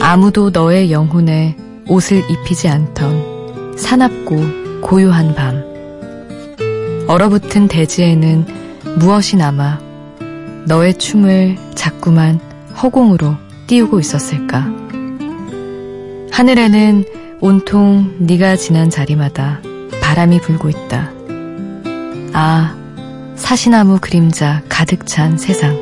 아무도 0.00 0.48
너의 0.50 0.90
영혼에 0.90 1.56
옷을 1.88 2.22
입히지 2.30 2.68
않던 2.68 3.39
사납고 3.80 4.80
고요한 4.82 5.34
밤. 5.34 5.64
얼어붙은 7.08 7.66
대지에는 7.66 8.46
무엇이 8.98 9.36
남아 9.36 9.80
너의 10.66 10.94
춤을 10.94 11.56
자꾸만 11.74 12.38
허공으로 12.80 13.34
띄우고 13.66 13.98
있었을까? 13.98 14.68
하늘에는 16.30 17.04
온통 17.40 18.16
네가 18.20 18.56
지난 18.56 18.90
자리마다 18.90 19.60
바람이 20.00 20.40
불고 20.40 20.68
있다. 20.68 21.10
아, 22.32 22.76
사시나무 23.34 23.98
그림자 24.00 24.62
가득 24.68 25.06
찬 25.06 25.36
세상. 25.36 25.74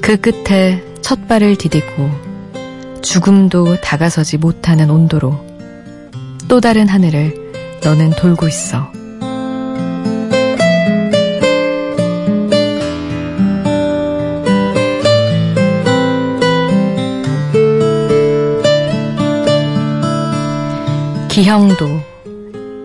그 0.00 0.16
끝에 0.16 0.82
첫 1.02 1.28
발을 1.28 1.56
디디고 1.56 2.10
죽음도 3.02 3.80
다가서지 3.80 4.38
못하는 4.38 4.88
온도로 4.88 5.49
또 6.50 6.60
다른 6.60 6.88
하늘을 6.88 7.52
너는 7.80 8.10
돌고 8.10 8.48
있어. 8.48 8.90
기형도 21.28 21.86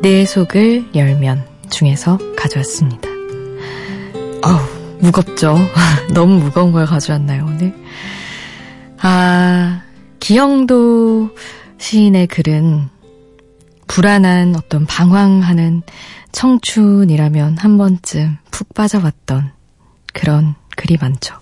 내 0.04 0.26
속을 0.26 0.92
열면 0.94 1.44
중에서 1.72 2.20
가져왔습니다. 2.38 3.10
어우, 4.44 4.60
무겁죠? 5.00 5.58
너무 6.14 6.36
무거운 6.36 6.72
걸 6.72 6.86
가져왔나요, 6.86 7.46
오늘? 7.48 7.74
아, 9.02 9.82
기영도 10.20 11.32
시인의 11.80 12.28
글은 12.28 12.95
불안한 13.88 14.56
어떤 14.56 14.86
방황하는 14.86 15.84
청춘이라면 16.32 17.58
한 17.58 17.78
번쯤 17.78 18.38
푹 18.52 18.74
빠져봤던 18.74 19.52
그런 20.14 20.56
글이 20.76 20.98
많죠. 21.00 21.36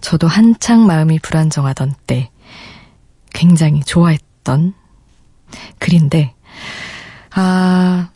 저도 0.00 0.26
한창 0.26 0.86
마음이 0.86 1.18
불안정하던 1.20 1.94
때 2.06 2.30
굉장히 3.32 3.80
좋아했던 3.80 4.74
글인데, 5.78 6.34
아, 7.30 8.10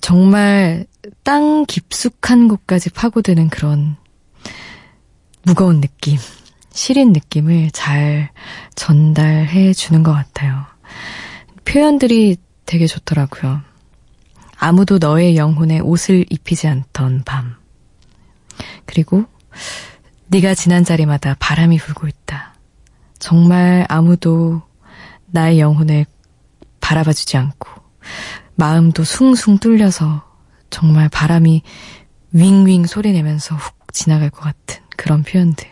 정말 0.00 0.86
땅 1.22 1.64
깊숙한 1.66 2.48
곳까지 2.48 2.90
파고드는 2.90 3.48
그런 3.48 3.96
무거운 5.42 5.80
느낌, 5.80 6.18
시린 6.70 7.12
느낌을 7.12 7.70
잘 7.70 8.30
전달해 8.74 9.72
주는 9.72 10.02
것 10.02 10.12
같아요. 10.12 10.66
표현들이 11.64 12.36
되게 12.66 12.86
좋더라고요. 12.86 13.60
아무도 14.56 14.98
너의 14.98 15.36
영혼에 15.36 15.80
옷을 15.80 16.24
입히지 16.30 16.68
않던 16.68 17.22
밤. 17.24 17.56
그리고 18.86 19.24
네가 20.28 20.54
지난 20.54 20.84
자리마다 20.84 21.36
바람이 21.38 21.78
불고 21.78 22.06
있다. 22.08 22.54
정말 23.18 23.86
아무도 23.88 24.62
나의 25.26 25.60
영혼을 25.60 26.06
바라봐주지 26.80 27.36
않고 27.36 27.70
마음도 28.54 29.04
숭숭 29.04 29.58
뚫려서 29.58 30.24
정말 30.70 31.08
바람이 31.08 31.62
윙윙 32.32 32.86
소리내면서 32.86 33.54
훅 33.56 33.92
지나갈 33.92 34.30
것 34.30 34.40
같은 34.40 34.82
그런 34.96 35.22
표현들. 35.22 35.68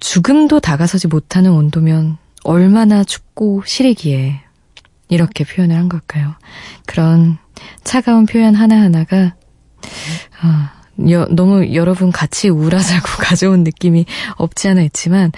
죽음도 0.00 0.60
다가서지 0.60 1.08
못하는 1.08 1.52
온도면 1.52 2.18
얼마나 2.42 3.04
춥고 3.04 3.62
시리기에 3.66 4.40
이렇게 5.10 5.44
표현을 5.44 5.76
한 5.76 5.88
걸까요? 5.88 6.34
그런 6.86 7.36
차가운 7.84 8.24
표현 8.24 8.54
하나하나가 8.54 9.34
어, 10.42 11.10
여, 11.10 11.26
너무 11.26 11.74
여러분 11.74 12.10
같이 12.12 12.48
우울하자고 12.48 13.08
가져온 13.22 13.64
느낌이 13.64 14.06
없지 14.36 14.68
않아 14.68 14.82
있지만 14.82 15.32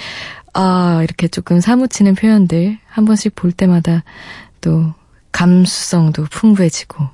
아 0.52 1.00
이렇게 1.02 1.28
조금 1.28 1.60
사무치는 1.60 2.14
표현들 2.14 2.78
한 2.86 3.04
번씩 3.04 3.34
볼 3.34 3.52
때마다 3.52 4.04
또 4.60 4.92
감수성도 5.32 6.24
풍부해지고 6.24 7.08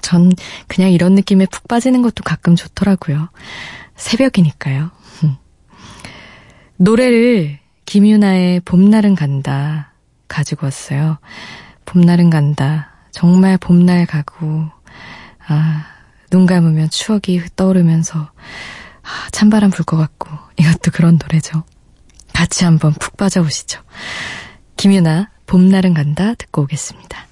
전 0.00 0.32
그냥 0.66 0.90
이런 0.90 1.14
느낌에 1.14 1.46
푹 1.46 1.68
빠지는 1.68 2.02
것도 2.02 2.24
가끔 2.24 2.56
좋더라고요. 2.56 3.28
새벽이니까요. 3.96 4.90
노래를 6.76 7.58
김유나의 7.84 8.60
봄날은 8.60 9.14
간다 9.14 9.91
가지고 10.32 10.66
왔어요. 10.66 11.18
봄날은 11.84 12.30
간다. 12.30 12.90
정말 13.10 13.58
봄날 13.58 14.06
가고 14.06 14.66
아, 15.46 15.84
눈 16.30 16.46
감으면 16.46 16.88
추억이 16.90 17.40
떠오르면서 17.56 18.30
아, 19.02 19.28
찬바람 19.32 19.70
불 19.70 19.84
것 19.84 19.96
같고 19.98 20.30
이것도 20.58 20.90
그런 20.92 21.18
노래죠. 21.20 21.64
같이 22.32 22.64
한번 22.64 22.92
푹 22.94 23.16
빠져보시죠. 23.16 23.80
김유나 24.76 25.30
봄날은 25.46 25.92
간다 25.92 26.34
듣고 26.34 26.62
오겠습니다. 26.62 27.26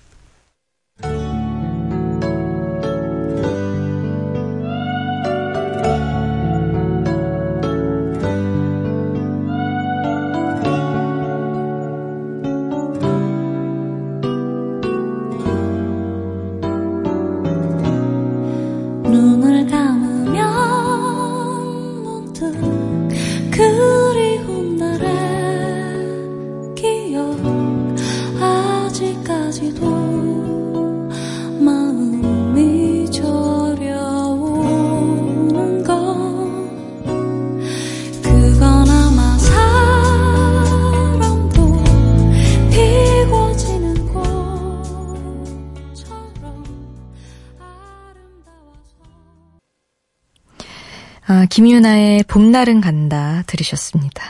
김유나의 51.60 52.22
봄날은 52.22 52.80
간다 52.80 53.42
들으셨습니다. 53.46 54.22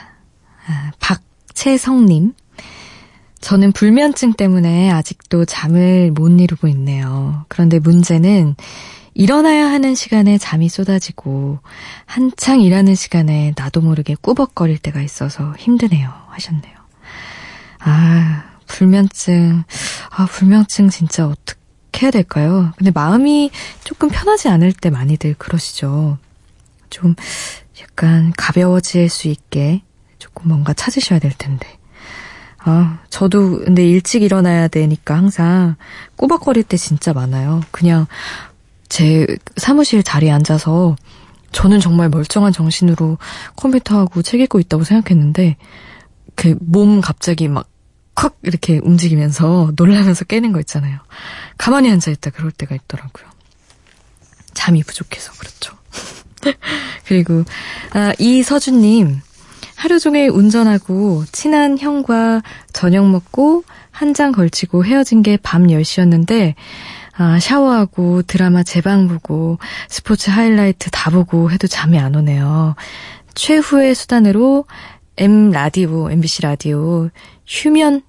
아, 0.67 0.91
박채성님. 0.99 2.33
저는 3.41 3.71
불면증 3.71 4.33
때문에 4.33 4.91
아직도 4.91 5.45
잠을 5.45 6.11
못 6.11 6.29
이루고 6.29 6.67
있네요. 6.67 7.45
그런데 7.47 7.79
문제는 7.79 8.57
일어나야 9.15 9.71
하는 9.71 9.95
시간에 9.95 10.39
잠이 10.39 10.69
쏟아지고 10.69 11.61
한창 12.05 12.63
일하는 12.63 12.97
시간에 12.97 13.53
나도 13.57 13.81
모르게 13.81 14.17
꾸벅거릴 14.21 14.79
때가 14.79 15.01
있어서 15.01 15.55
힘드네요. 15.57 16.13
하셨네요. 16.31 16.75
아, 17.79 18.43
불면증. 18.67 19.63
아, 20.11 20.27
불면증 20.27 20.89
진짜 20.89 21.29
어떻게 21.29 22.07
해야 22.07 22.11
될까요? 22.11 22.73
근데 22.77 22.91
마음이 22.91 23.53
조금 23.85 24.09
편하지 24.09 24.49
않을 24.49 24.73
때 24.73 24.91
많이들 24.91 25.35
그러시죠. 25.39 26.19
좀 26.91 27.15
약간 27.81 28.33
가벼워질 28.37 29.09
수 29.09 29.29
있게 29.29 29.83
조금 30.19 30.49
뭔가 30.49 30.73
찾으셔야 30.73 31.19
될 31.19 31.33
텐데. 31.37 31.67
아, 32.59 32.99
저도 33.09 33.61
근데 33.61 33.87
일찍 33.87 34.23
일어나야 34.23 34.69
되니까 34.69 35.17
항상 35.17 35.77
꼬박거릴 36.17 36.65
때 36.65 36.77
진짜 36.77 37.13
많아요. 37.13 37.63
그냥 37.71 38.07
제 38.89 39.27
사무실 39.57 40.03
자리에 40.03 40.31
앉아서 40.31 40.97
저는 41.53 41.81
정말 41.81 42.11
멀쩡한 42.11 42.53
정신으로 42.53 43.19
컴퓨터하고 43.57 44.23
책 44.23 44.41
읽고 44.41 44.61
있다고 44.61 44.85
생각했는데 44.85 45.57
그 46.37 46.55
몸 46.61 47.01
갑자기 47.01 47.49
막 47.49 47.71
콱 48.21 48.37
이렇게 48.43 48.79
움직이면서 48.83 49.73
놀라면서 49.77 50.25
깨는 50.27 50.53
거 50.53 50.61
있잖아요. 50.61 50.99
가만히 51.57 51.91
앉아 51.91 52.11
있다 52.11 52.31
그럴 52.31 52.51
때가 52.53 52.75
있더라고요. 52.75 53.25
잠이 54.53 54.83
부족해서 54.83 55.33
그렇죠. 55.33 55.77
그리고 57.07 57.45
아, 57.93 58.13
이서준님 58.19 59.21
하루 59.77 59.99
종일 59.99 60.31
운전하고 60.31 61.25
친한 61.33 61.79
형과 61.79 62.43
저녁 62.73 63.09
먹고 63.09 63.65
한 63.91 64.15
장 64.15 64.33
걸치고 64.33 64.85
헤어진 64.85 65.23
게 65.23 65.37
밤 65.37 65.67
10시였는데 65.67 66.55
아, 67.17 67.39
샤워하고 67.39 68.23
드라마 68.23 68.63
재방 68.63 69.09
보고 69.09 69.59
스포츠 69.89 70.31
하이라이트 70.31 70.91
다 70.91 71.11
보고 71.11 71.51
해도 71.51 71.67
잠이 71.67 71.99
안 71.99 72.15
오네요. 72.15 72.77
최후의 73.35 73.95
수단으로 73.95 74.65
M 75.19 75.51
라디오, 75.51 76.11
MBC 76.11 76.43
라디오 76.43 77.11
휴면 77.47 78.03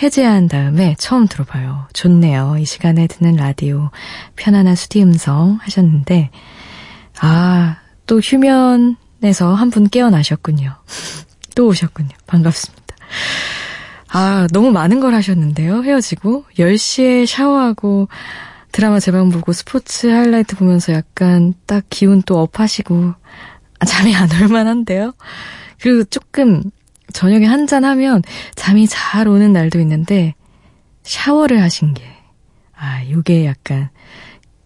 해제한 0.00 0.46
다음에 0.48 0.94
처음 0.98 1.26
들어봐요. 1.26 1.88
좋네요. 1.92 2.56
이 2.60 2.64
시간에 2.64 3.08
듣는 3.08 3.34
라디오 3.36 3.90
편안한 4.36 4.76
수디 4.76 5.02
음성 5.02 5.58
하셨는데 5.60 6.30
아, 7.24 7.76
또 8.06 8.18
휴면에서 8.20 9.54
한 9.54 9.70
분 9.70 9.88
깨어나셨군요. 9.88 10.74
또 11.54 11.66
오셨군요. 11.68 12.10
반갑습니다. 12.26 12.82
아, 14.08 14.46
너무 14.52 14.70
많은 14.72 15.00
걸 15.00 15.14
하셨는데요. 15.14 15.84
헤어지고 15.84 16.44
10시에 16.58 17.26
샤워하고 17.26 18.08
드라마 18.72 19.00
제방 19.00 19.28
보고 19.30 19.52
스포츠 19.52 20.06
하이라이트 20.06 20.56
보면서 20.56 20.92
약간 20.92 21.54
딱 21.66 21.84
기운 21.90 22.22
또 22.22 22.40
업하시고 22.40 23.14
아, 23.78 23.84
잠이 23.86 24.14
안 24.14 24.28
올 24.32 24.48
만 24.48 24.66
한데요. 24.66 25.12
그리고 25.80 26.04
조금 26.04 26.62
저녁에 27.12 27.46
한 27.46 27.66
잔 27.66 27.84
하면 27.84 28.22
잠이 28.54 28.86
잘 28.88 29.28
오는 29.28 29.52
날도 29.52 29.78
있는데 29.80 30.34
샤워를 31.04 31.62
하신 31.62 31.94
게 31.94 32.02
아, 32.76 33.02
요게 33.10 33.46
약간 33.46 33.90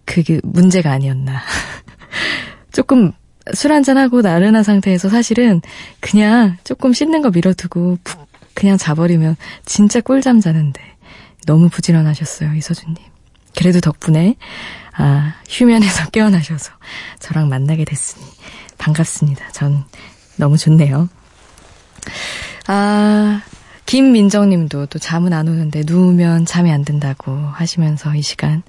그게 0.04 0.40
문제가 0.44 0.92
아니었나. 0.92 1.42
조금 2.72 3.12
술 3.54 3.72
한잔하고 3.72 4.22
나른한 4.22 4.62
상태에서 4.62 5.08
사실은 5.08 5.60
그냥 6.00 6.56
조금 6.64 6.92
씻는 6.92 7.22
거 7.22 7.30
밀어두고 7.30 7.98
푹 8.02 8.26
그냥 8.54 8.76
자버리면 8.76 9.36
진짜 9.64 10.00
꿀잠 10.00 10.40
자는데 10.40 10.80
너무 11.46 11.68
부지런하셨어요, 11.68 12.54
이서준님. 12.54 12.96
그래도 13.56 13.80
덕분에 13.80 14.36
아, 14.96 15.34
휴면에서 15.48 16.08
깨어나셔서 16.10 16.72
저랑 17.20 17.48
만나게 17.48 17.84
됐으니 17.84 18.24
반갑습니다. 18.78 19.50
전 19.52 19.84
너무 20.36 20.56
좋네요. 20.56 21.08
아, 22.66 23.42
김민정 23.84 24.48
님도 24.48 24.86
또 24.86 24.98
잠은 24.98 25.32
안 25.32 25.48
오는데 25.48 25.82
누우면 25.86 26.46
잠이 26.46 26.72
안 26.72 26.84
든다고 26.84 27.32
하시면서 27.32 28.14
이 28.14 28.22
시간, 28.22 28.62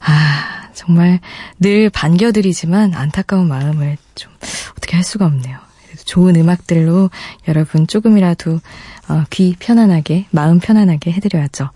아, 0.00 0.67
정말 0.78 1.18
늘 1.58 1.90
반겨드리지만 1.90 2.94
안타까운 2.94 3.48
마음을 3.48 3.96
좀 4.14 4.32
어떻게 4.76 4.94
할 4.94 5.02
수가 5.04 5.26
없네요. 5.26 5.58
좋은 6.04 6.36
음악들로 6.36 7.10
여러분 7.48 7.88
조금이라도 7.88 8.60
어, 9.08 9.24
귀 9.30 9.56
편안하게, 9.58 10.26
마음 10.30 10.60
편안하게 10.60 11.10
해드려야죠. 11.12 11.70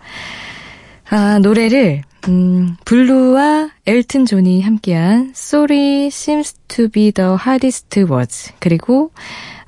아, 1.09 1.39
노래를, 1.39 2.03
음, 2.29 2.77
블루와 2.85 3.71
엘튼 3.85 4.25
존이 4.25 4.61
함께한 4.61 5.33
Sorry 5.35 6.07
Seems 6.07 6.53
to 6.69 6.87
be 6.87 7.11
the 7.11 7.31
hardest 7.31 7.99
words. 7.99 8.53
그리고, 8.59 9.11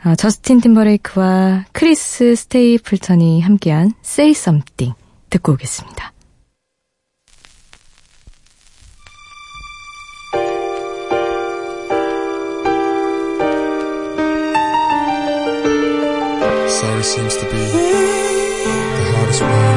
어, 0.05 0.15
저스틴 0.15 0.61
팀버레이크와 0.61 1.65
크리스 1.73 2.35
스테이플턴이 2.35 3.41
함께한 3.41 3.91
Say 4.03 4.31
Something 4.31 4.95
듣고 5.29 5.53
오겠습니다. 5.53 6.14
Sorry 16.85 17.03
seems 17.03 17.35
to 17.37 17.45
be 17.45 17.57
the 17.57 19.03
hardest 19.15 19.41
word. 19.41 19.75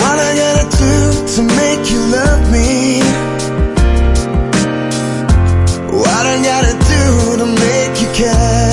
What 0.00 0.18
I 0.28 0.30
gotta 0.42 0.66
do 0.84 0.94
to 1.34 1.42
make 1.60 1.82
you 1.92 2.00
love 2.18 2.42
me? 2.54 2.68
What 6.02 6.24
I 6.34 6.36
gotta 6.50 6.74
do 6.94 7.04
to 7.40 7.46
make 7.66 7.94
you 8.00 8.08
care? 8.14 8.69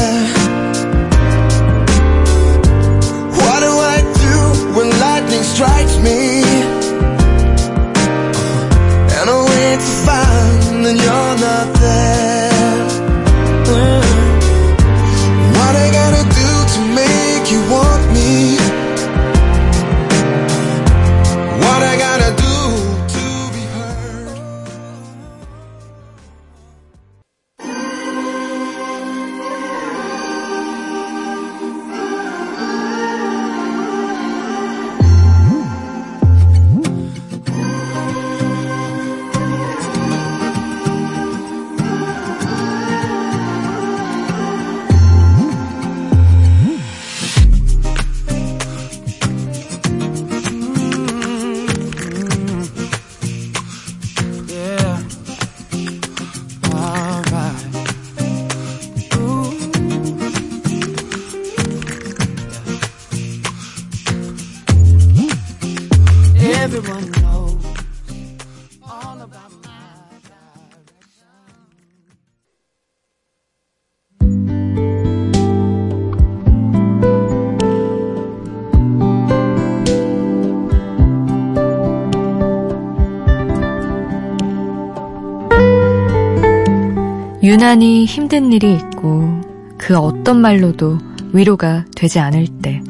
유난히 87.57 88.05
힘든 88.05 88.53
일이 88.53 88.75
있고 88.75 89.41
그 89.79 89.97
어떤 89.97 90.41
말로도 90.41 90.99
위로가 91.33 91.85
되지 91.95 92.19
않을 92.19 92.45
때 92.61 92.83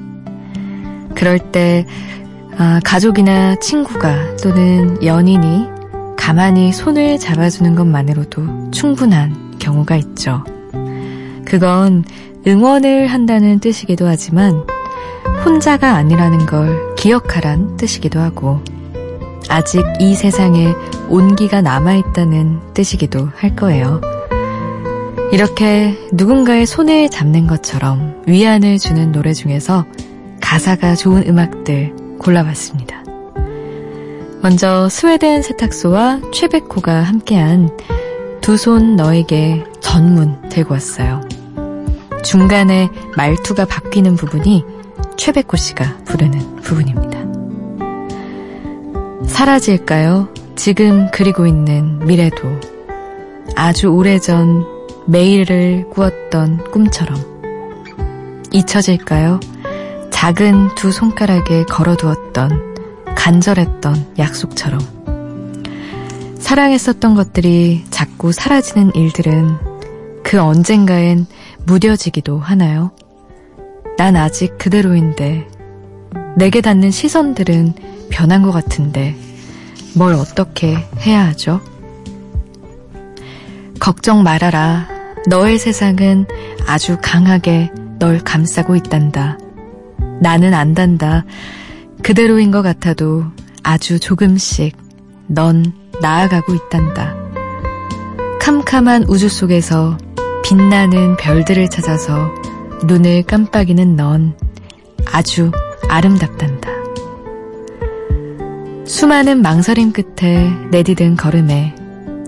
그럴 1.15 1.39
때 1.39 1.85
아, 2.57 2.81
가족이나 2.83 3.55
친구가 3.61 4.35
또는 4.43 5.01
연인이 5.05 5.67
가만히 6.17 6.73
손을 6.73 7.17
잡아주는 7.17 7.75
것만으로도 7.75 8.71
충분한 8.71 9.55
경우가 9.57 9.95
있죠. 9.95 10.43
그건 11.45 12.03
응원을 12.45 13.07
한다는 13.07 13.61
뜻이기도 13.61 14.05
하지만 14.05 14.65
혼자가 15.45 15.93
아니라는 15.93 16.45
걸 16.45 16.93
기억하란 16.95 17.77
뜻이기도 17.77 18.19
하고 18.19 18.61
아직 19.47 19.81
이 20.01 20.13
세상에 20.13 20.73
온기가 21.07 21.61
남아있다는 21.61 22.73
뜻이기도 22.73 23.29
할 23.33 23.55
거예요. 23.55 24.16
이렇게 25.31 25.97
누군가의 26.13 26.65
손을 26.65 27.09
잡는 27.09 27.47
것처럼 27.47 28.23
위안을 28.27 28.79
주는 28.79 29.11
노래 29.11 29.33
중에서 29.33 29.85
가사가 30.41 30.95
좋은 30.95 31.27
음악들 31.27 31.93
골라봤습니다. 32.19 33.03
먼저 34.41 34.87
스웨덴 34.89 35.41
세탁소와 35.41 36.21
최백호가 36.31 37.01
함께한 37.01 37.69
두 38.41 38.53
손 38.55 38.95
너에게 38.95 39.65
전문 39.81 40.39
들고 40.49 40.73
왔어요. 40.73 41.21
중간에 42.23 42.89
말투가 43.17 43.65
바뀌는 43.65 44.15
부분이 44.15 44.63
최백호 45.17 45.57
씨가 45.57 45.97
부르는 46.05 46.57
부분입니다. 46.57 47.17
사라질까요? 49.27 50.29
지금 50.55 51.09
그리고 51.11 51.45
있는 51.45 51.99
미래도 52.05 52.47
아주 53.55 53.87
오래전 53.87 54.76
매일을 55.07 55.89
꾸었던 55.89 56.69
꿈처럼 56.71 57.17
잊혀질까요? 58.51 59.39
작은 60.11 60.75
두 60.75 60.91
손가락에 60.91 61.63
걸어두었던 61.63 62.75
간절했던 63.15 64.15
약속처럼 64.19 64.79
사랑했었던 66.39 67.15
것들이 67.15 67.85
자꾸 67.89 68.33
사라지는 68.33 68.95
일들은 68.95 69.57
그 70.23 70.41
언젠가엔 70.41 71.25
무뎌지기도 71.65 72.39
하나요? 72.39 72.91
난 73.97 74.17
아직 74.17 74.57
그대로인데 74.57 75.47
내게 76.35 76.59
닿는 76.59 76.91
시선들은 76.91 77.75
변한 78.09 78.43
것 78.43 78.51
같은데 78.51 79.15
뭘 79.95 80.13
어떻게 80.15 80.75
해야 80.99 81.27
하죠? 81.27 81.61
걱정 83.79 84.23
말아라. 84.23 84.96
너의 85.27 85.59
세상은 85.59 86.25
아주 86.65 86.97
강하게 87.01 87.69
널 87.99 88.19
감싸고 88.19 88.77
있단다. 88.77 89.37
나는 90.21 90.53
안단다. 90.53 91.25
그대로인 92.01 92.49
것 92.49 92.61
같아도 92.61 93.25
아주 93.61 93.99
조금씩 93.99 94.77
넌 95.27 95.73
나아가고 96.01 96.53
있단다. 96.53 97.13
캄캄한 98.39 99.03
우주 99.09 99.27
속에서 99.27 99.97
빛나는 100.45 101.17
별들을 101.17 101.69
찾아서 101.69 102.31
눈을 102.85 103.23
깜빡이는 103.23 103.97
넌 103.97 104.33
아주 105.11 105.51
아름답단다. 105.89 106.69
수많은 108.85 109.41
망설임 109.41 109.91
끝에 109.91 110.49
내디딘 110.71 111.17
걸음에 111.17 111.75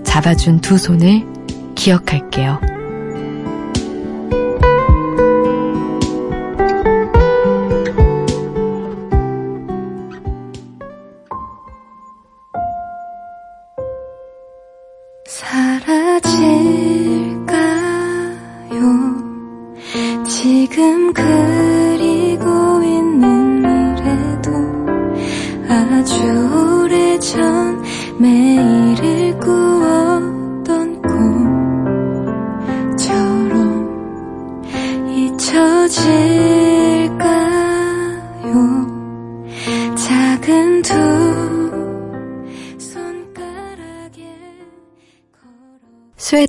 잡아준 0.04 0.60
두 0.60 0.76
손을 0.76 1.24
기억할게요. 1.74 2.69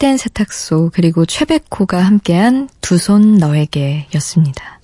스웨덴 0.01 0.17
세탁소 0.17 0.89
그리고 0.93 1.27
최백호가 1.27 1.99
함께한 2.03 2.69
두 2.81 2.97
손 2.97 3.37
너에게 3.37 4.07
였습니다. 4.15 4.79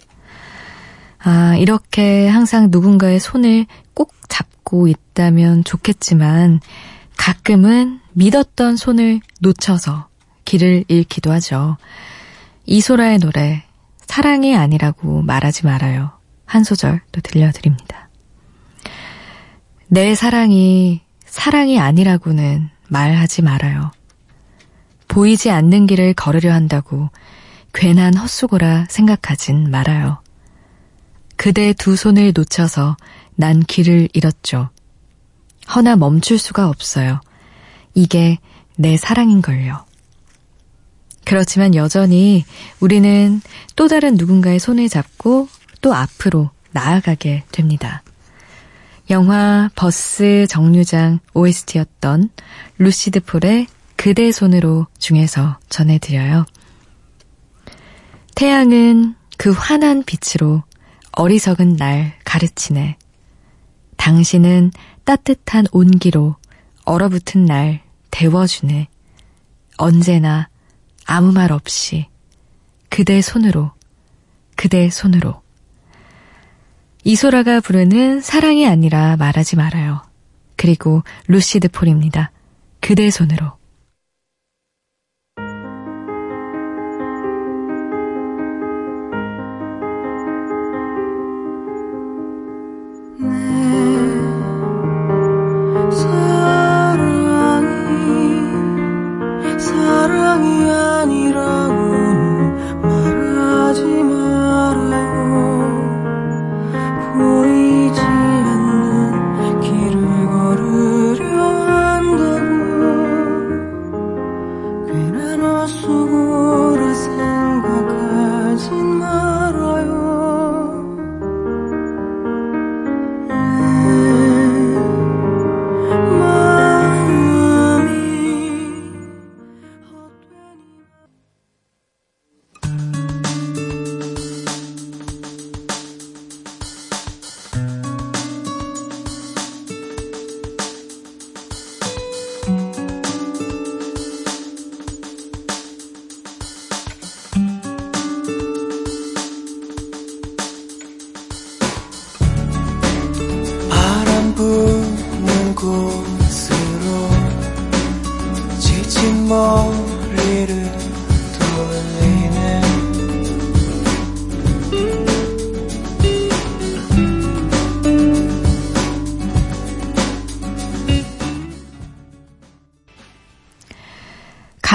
아, 1.17 1.55
이렇게 1.57 2.27
항상 2.27 2.67
누군가의 2.69 3.19
손을 3.19 3.65
꼭 3.95 4.13
잡고 4.29 4.87
있다면 4.87 5.63
좋겠지만 5.63 6.59
가끔은 7.17 7.99
믿었던 8.13 8.77
손을 8.77 9.19
놓쳐서 9.41 10.07
길을 10.45 10.85
잃기도 10.87 11.31
하죠. 11.31 11.77
이소라의 12.67 13.17
노래 13.17 13.63
사랑이 14.05 14.55
아니라고 14.55 15.23
말하지 15.23 15.65
말아요. 15.65 16.11
한 16.45 16.63
소절 16.63 17.01
또 17.11 17.21
들려드립니다. 17.21 18.09
내 19.87 20.13
사랑이 20.13 21.01
사랑이 21.25 21.79
아니라고는 21.79 22.69
말하지 22.87 23.41
말아요. 23.41 23.96
보이지 25.07 25.49
않는 25.49 25.87
길을 25.87 26.13
걸으려 26.13 26.53
한다고 26.53 27.09
괜한 27.73 28.15
헛수고라 28.15 28.87
생각하진 28.89 29.69
말아요. 29.69 30.21
그대 31.35 31.73
두 31.73 31.95
손을 31.95 32.33
놓쳐서 32.35 32.97
난 33.35 33.61
길을 33.61 34.09
잃었죠. 34.13 34.69
허나 35.73 35.95
멈출 35.95 36.37
수가 36.39 36.67
없어요. 36.69 37.21
이게 37.93 38.39
내 38.75 38.97
사랑인걸요. 38.97 39.85
그렇지만 41.25 41.75
여전히 41.75 42.45
우리는 42.79 43.41
또 43.75 43.87
다른 43.87 44.15
누군가의 44.15 44.59
손을 44.59 44.87
잡고 44.87 45.49
또 45.81 45.93
앞으로 45.93 46.49
나아가게 46.71 47.43
됩니다. 47.51 48.01
영화 49.09 49.69
버스 49.75 50.45
정류장 50.49 51.19
OST였던 51.33 52.29
루시드 52.77 53.21
폴의 53.21 53.67
그대 53.97 54.31
손으로 54.31 54.87
중에서 54.99 55.59
전해드려요. 55.69 56.45
태양은 58.35 59.15
그 59.37 59.51
환한 59.51 60.03
빛으로 60.03 60.63
어리석은 61.11 61.75
날 61.75 62.13
가르치네. 62.23 62.97
당신은 63.97 64.71
따뜻한 65.03 65.65
온기로 65.71 66.35
얼어붙은 66.85 67.45
날 67.45 67.81
데워주네. 68.11 68.87
언제나 69.77 70.47
아무 71.05 71.31
말 71.31 71.51
없이 71.51 72.07
그대 72.89 73.21
손으로, 73.21 73.71
그대 74.55 74.89
손으로. 74.89 75.41
이소라가 77.03 77.59
부르는 77.61 78.21
사랑이 78.21 78.67
아니라 78.67 79.17
말하지 79.17 79.55
말아요. 79.55 80.03
그리고 80.55 81.03
루시드 81.27 81.69
폴입니다. 81.69 82.31
그대 82.79 83.09
손으로. 83.09 83.57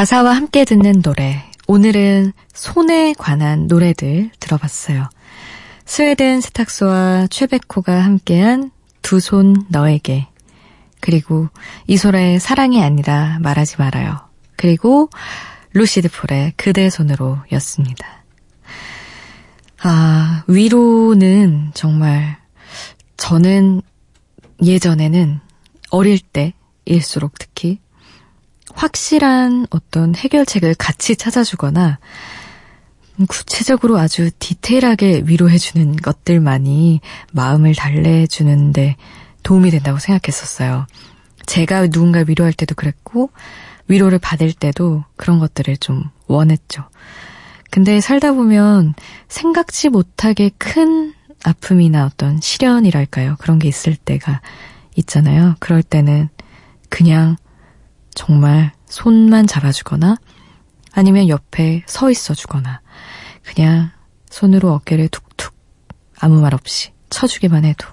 가사와 0.03 0.33
함께 0.35 0.65
듣는 0.65 1.01
노래. 1.01 1.45
오늘은 1.69 2.33
손에 2.53 3.15
관한 3.17 3.69
노래들 3.69 4.31
들어봤어요. 4.41 5.09
스웨덴 5.85 6.41
세탁소와 6.41 7.29
최백호가 7.31 8.01
함께한 8.03 8.73
두 9.03 9.21
손 9.21 9.65
너에게. 9.69 10.27
그리고 10.99 11.47
이소라의 11.87 12.41
사랑이 12.41 12.83
아니라 12.83 13.39
말하지 13.43 13.77
말아요. 13.79 14.19
그리고 14.57 15.09
루시드 15.73 16.09
폴의 16.11 16.55
그대 16.57 16.91
손으로 16.91 17.39
였습니다. 17.53 18.25
아, 19.85 20.43
위로는 20.49 21.71
정말 21.75 22.39
저는 23.19 23.83
예전에는 24.65 25.39
어릴 25.91 26.19
때일수록 26.19 27.39
특히 27.39 27.79
확실한 28.75 29.67
어떤 29.71 30.15
해결책을 30.15 30.75
같이 30.75 31.17
찾아주거나 31.17 31.99
구체적으로 33.29 33.99
아주 33.99 34.31
디테일하게 34.39 35.23
위로해주는 35.27 35.97
것들만이 35.97 37.01
마음을 37.33 37.75
달래주는데 37.75 38.97
도움이 39.43 39.71
된다고 39.71 39.99
생각했었어요. 39.99 40.87
제가 41.47 41.89
누군가 41.89 42.25
위로할 42.27 42.53
때도 42.53 42.75
그랬고, 42.75 43.31
위로를 43.89 44.19
받을 44.19 44.53
때도 44.53 45.05
그런 45.17 45.39
것들을 45.39 45.77
좀 45.79 46.05
원했죠. 46.27 46.89
근데 47.71 48.01
살다 48.01 48.33
보면 48.33 48.95
생각지 49.29 49.89
못하게 49.89 50.51
큰 50.59 51.15
아픔이나 51.45 52.07
어떤 52.07 52.41
시련이랄까요? 52.41 53.37
그런 53.39 53.59
게 53.59 53.69
있을 53.69 53.97
때가 53.97 54.41
있잖아요. 54.97 55.57
그럴 55.59 55.83
때는 55.83 56.29
그냥 56.89 57.37
정말 58.15 58.73
손만 58.87 59.47
잡아주거나 59.47 60.17
아니면 60.93 61.29
옆에 61.29 61.83
서 61.87 62.11
있어 62.11 62.35
주거나 62.35 62.81
그냥 63.43 63.91
손으로 64.31 64.73
어깨를 64.73 65.09
툭툭 65.09 65.55
아무 66.19 66.41
말 66.41 66.55
없이 66.55 66.93
쳐주기만 67.11 67.65
해도 67.65 67.87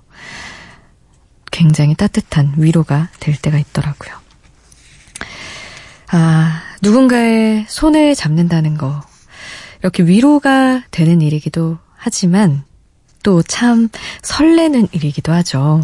굉장히 1.52 1.96
따뜻한 1.96 2.54
위로가 2.58 3.10
될 3.20 3.36
때가 3.36 3.58
있더라고요. 3.58 4.18
아, 6.12 6.62
누군가의 6.82 7.66
손을 7.68 8.16
잡는다는 8.16 8.78
거. 8.78 9.02
이렇게 9.82 10.04
위로가 10.04 10.84
되는 10.92 11.22
일이기도 11.22 11.78
하지만 11.96 12.64
또 13.24 13.42
참 13.44 13.90
설레는 14.22 14.88
일이기도 14.92 15.34
하죠. 15.34 15.82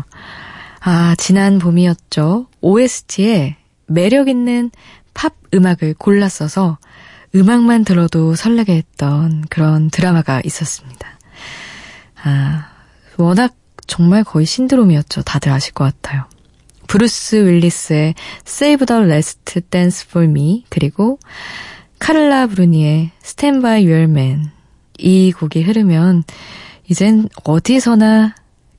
아, 0.79 1.15
지난 1.17 1.59
봄이었죠. 1.59 2.47
OST에 2.61 3.57
매력 3.87 4.27
있는 4.27 4.71
팝 5.13 5.33
음악을 5.53 5.95
골라 5.97 6.29
써서 6.29 6.77
음악만 7.35 7.85
들어도 7.85 8.35
설레게 8.35 8.75
했던 8.75 9.43
그런 9.49 9.89
드라마가 9.89 10.41
있었습니다. 10.43 11.07
아, 12.23 12.67
워낙 13.17 13.55
정말 13.87 14.23
거의 14.23 14.45
신드롬이었죠. 14.45 15.21
다들 15.23 15.51
아실 15.51 15.73
것 15.73 15.83
같아요. 15.83 16.25
브루스 16.87 17.47
윌리스의 17.47 18.15
Save 18.47 18.85
the 18.85 19.03
Last 19.03 19.61
Dance 19.69 20.05
for 20.07 20.27
Me 20.27 20.65
그리고 20.69 21.19
카를라 21.99 22.47
브루니의 22.47 23.11
Stand 23.23 23.61
by 23.61 23.85
Your 23.85 24.03
Man 24.03 24.51
이 24.97 25.31
곡이 25.31 25.63
흐르면 25.63 26.23
이젠 26.87 27.27
어디서나 27.43 28.35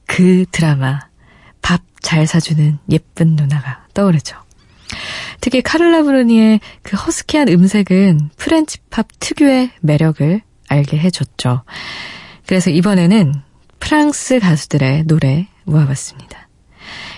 그 0.06 0.44
드라마 0.50 1.00
밥 1.62 1.82
잘 2.06 2.24
사주는 2.24 2.78
예쁜 2.88 3.34
누나가 3.34 3.84
떠오르죠. 3.92 4.36
특히 5.40 5.62
카를라 5.62 6.02
브루니의 6.02 6.60
그 6.82 6.96
허스키한 6.96 7.48
음색은 7.48 8.30
French 8.36 8.78
pop 8.90 9.06
특유의 9.20 9.70
매력을 9.80 10.40
알게 10.68 10.98
해줬죠. 10.98 11.62
그래서 12.46 12.70
이번에는 12.70 13.34
프랑스 13.78 14.38
가수들의 14.40 15.04
노래 15.04 15.46
모아봤습니다. 15.64 16.48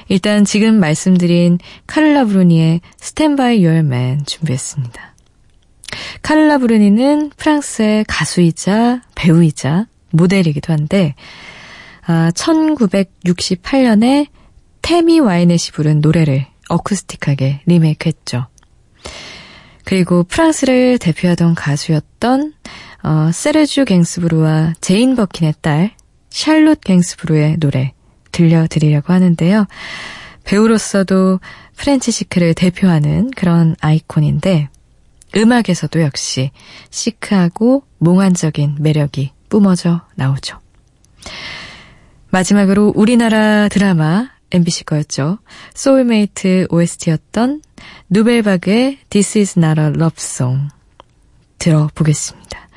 일단 0.08 0.44
지금 0.44 0.80
말씀드린 0.80 1.58
카를라 1.86 2.24
브루니의 2.24 2.80
Your 3.38 3.78
Man 3.78 4.24
준비했습니다. 4.24 5.14
카를라 6.22 6.58
브루니는 6.58 7.30
프랑스의 7.36 8.04
가수이자 8.08 9.02
배우이자 9.14 9.86
모델이기도 10.10 10.72
한데 10.72 11.14
아, 12.06 12.30
1968년에 12.34 14.28
테미 14.80 15.20
와이넷이 15.20 15.72
부른 15.72 16.00
노래를 16.00 16.46
어쿠스틱하게 16.68 17.62
리메이크했죠. 17.66 18.46
그리고 19.84 20.22
프랑스를 20.24 20.98
대표하던 20.98 21.54
가수였던 21.54 22.52
어, 23.02 23.30
세르주 23.32 23.84
갱스브루와 23.84 24.74
제인 24.80 25.16
버킨의 25.16 25.54
딸 25.60 25.92
샬롯 26.30 26.80
갱스브루의 26.82 27.58
노래 27.58 27.94
들려드리려고 28.32 29.12
하는데요. 29.12 29.66
배우로서도 30.44 31.40
French 31.76 32.10
chic를 32.10 32.54
대표하는 32.54 33.30
그런 33.30 33.76
아이콘인데 33.80 34.68
음악에서도 35.36 36.02
역시 36.02 36.50
시크하고 36.90 37.84
몽환적인 37.98 38.76
매력이 38.80 39.32
뿜어져 39.48 40.02
나오죠. 40.14 40.58
마지막으로 42.30 42.92
우리나라 42.94 43.68
드라마 43.68 44.30
MBC 44.50 44.84
거였죠. 44.84 45.38
Soulmate 45.74 46.66
OST였던 46.70 47.62
누벨바그의 48.10 48.98
This 49.10 49.38
is 49.38 49.58
not 49.58 49.80
a 49.80 49.86
love 49.88 50.16
song 50.18 50.68
들어보겠습니다. 51.58 52.68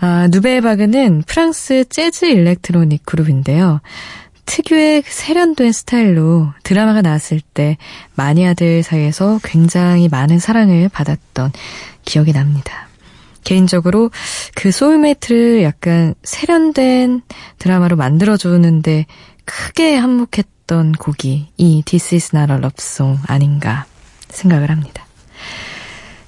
아, 0.00 0.28
누벨바그는 0.30 1.22
프랑스 1.26 1.84
재즈 1.88 2.24
electronic 2.24 3.06
그룹인데요. 3.06 3.80
특유의 4.46 5.04
세련된 5.06 5.72
스타일로 5.72 6.52
드라마가 6.64 7.00
나왔을 7.00 7.40
때 7.40 7.78
마니아들 8.16 8.82
사이에서 8.82 9.40
굉장히 9.44 10.08
많은 10.08 10.38
사랑을 10.38 10.88
받았던 10.88 11.52
기억이 12.04 12.32
납니다. 12.32 12.88
개인적으로 13.44 14.10
그 14.54 14.70
Soulmate를 14.70 15.62
약간 15.62 16.14
세련된 16.22 17.22
드라마로 17.58 17.96
만들어주는데 17.96 19.06
크게 19.44 19.96
한몫했던 19.96 20.61
곡이 20.98 21.48
이 21.56 21.82
This 21.84 22.14
is 22.14 22.30
not 22.34 22.50
a 22.50 22.58
love 22.58 22.76
song 22.78 23.20
아닌가 23.26 23.84
생각을 24.28 24.70
합니다. 24.70 25.04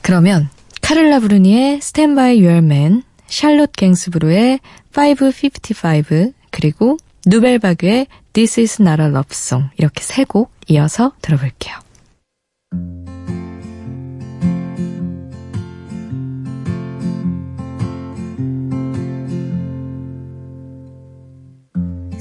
그러면 0.02 0.48
카를라 0.82 1.20
브루니의 1.20 1.76
Stand 1.76 2.14
by 2.14 2.36
Your 2.44 2.58
Man, 2.58 3.02
샬롯 3.26 3.72
갱스브루의 3.72 4.60
555 4.94 6.32
그리고 6.50 6.98
누벨바그의 7.26 8.06
This 8.34 8.60
is 8.60 8.82
not 8.82 9.00
a 9.00 9.08
love 9.08 9.28
song 9.32 9.70
이렇게 9.78 10.02
세 10.02 10.24
곡 10.24 10.52
이어서 10.68 11.12
들어볼게요. 11.22 11.83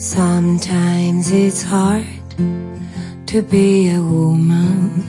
Sometimes 0.03 1.31
it's 1.31 1.63
hard 1.63 2.05
to 3.25 3.41
be 3.41 3.89
a 3.89 4.01
woman. 4.01 5.01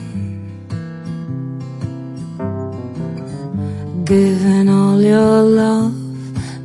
Giving 4.05 4.69
all 4.69 5.01
your 5.01 5.41
love 5.41 5.93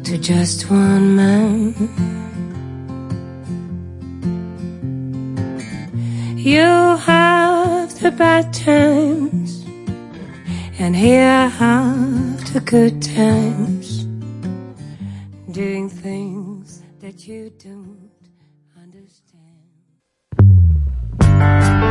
to 0.04 0.16
just 0.16 0.70
one 0.70 1.16
man. 1.16 1.74
You 6.36 6.60
have 6.62 7.98
the 7.98 8.12
bad 8.12 8.54
times, 8.54 9.64
and 10.78 10.94
here 10.94 11.28
I 11.28 11.48
have 11.48 12.52
the 12.54 12.60
good 12.60 13.02
times. 13.02 14.04
Doing 15.50 15.88
things 15.90 16.82
that 17.00 17.26
you 17.26 17.50
don't 17.58 17.99
Thank 21.40 21.84
you. 21.84 21.89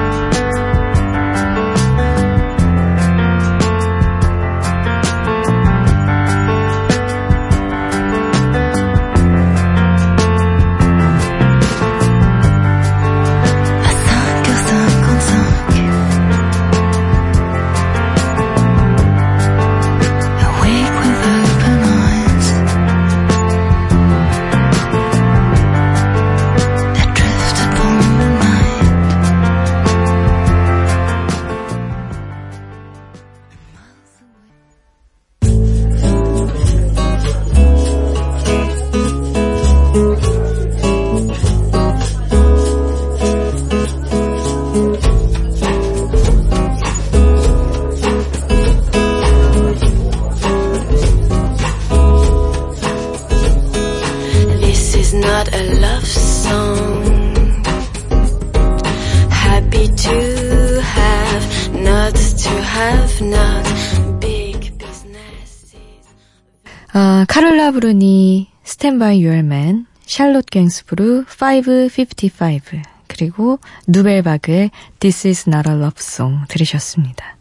Your 68.82 69.40
Man, 69.40 69.88
샬롯 70.06 70.46
갱스브루, 70.46 71.26
555, 71.28 72.82
그리고 73.08 73.60
누벨바그의 73.88 74.72
This 75.00 75.28
is 75.28 75.50
not 75.50 75.70
a 75.70 75.76
love 75.76 75.98
song 75.98 76.46
들으셨습니다. 76.48 77.38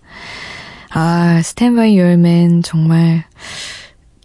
아, 0.91 1.39
Stand 1.39 1.77
by 1.77 2.63
정말 2.63 3.25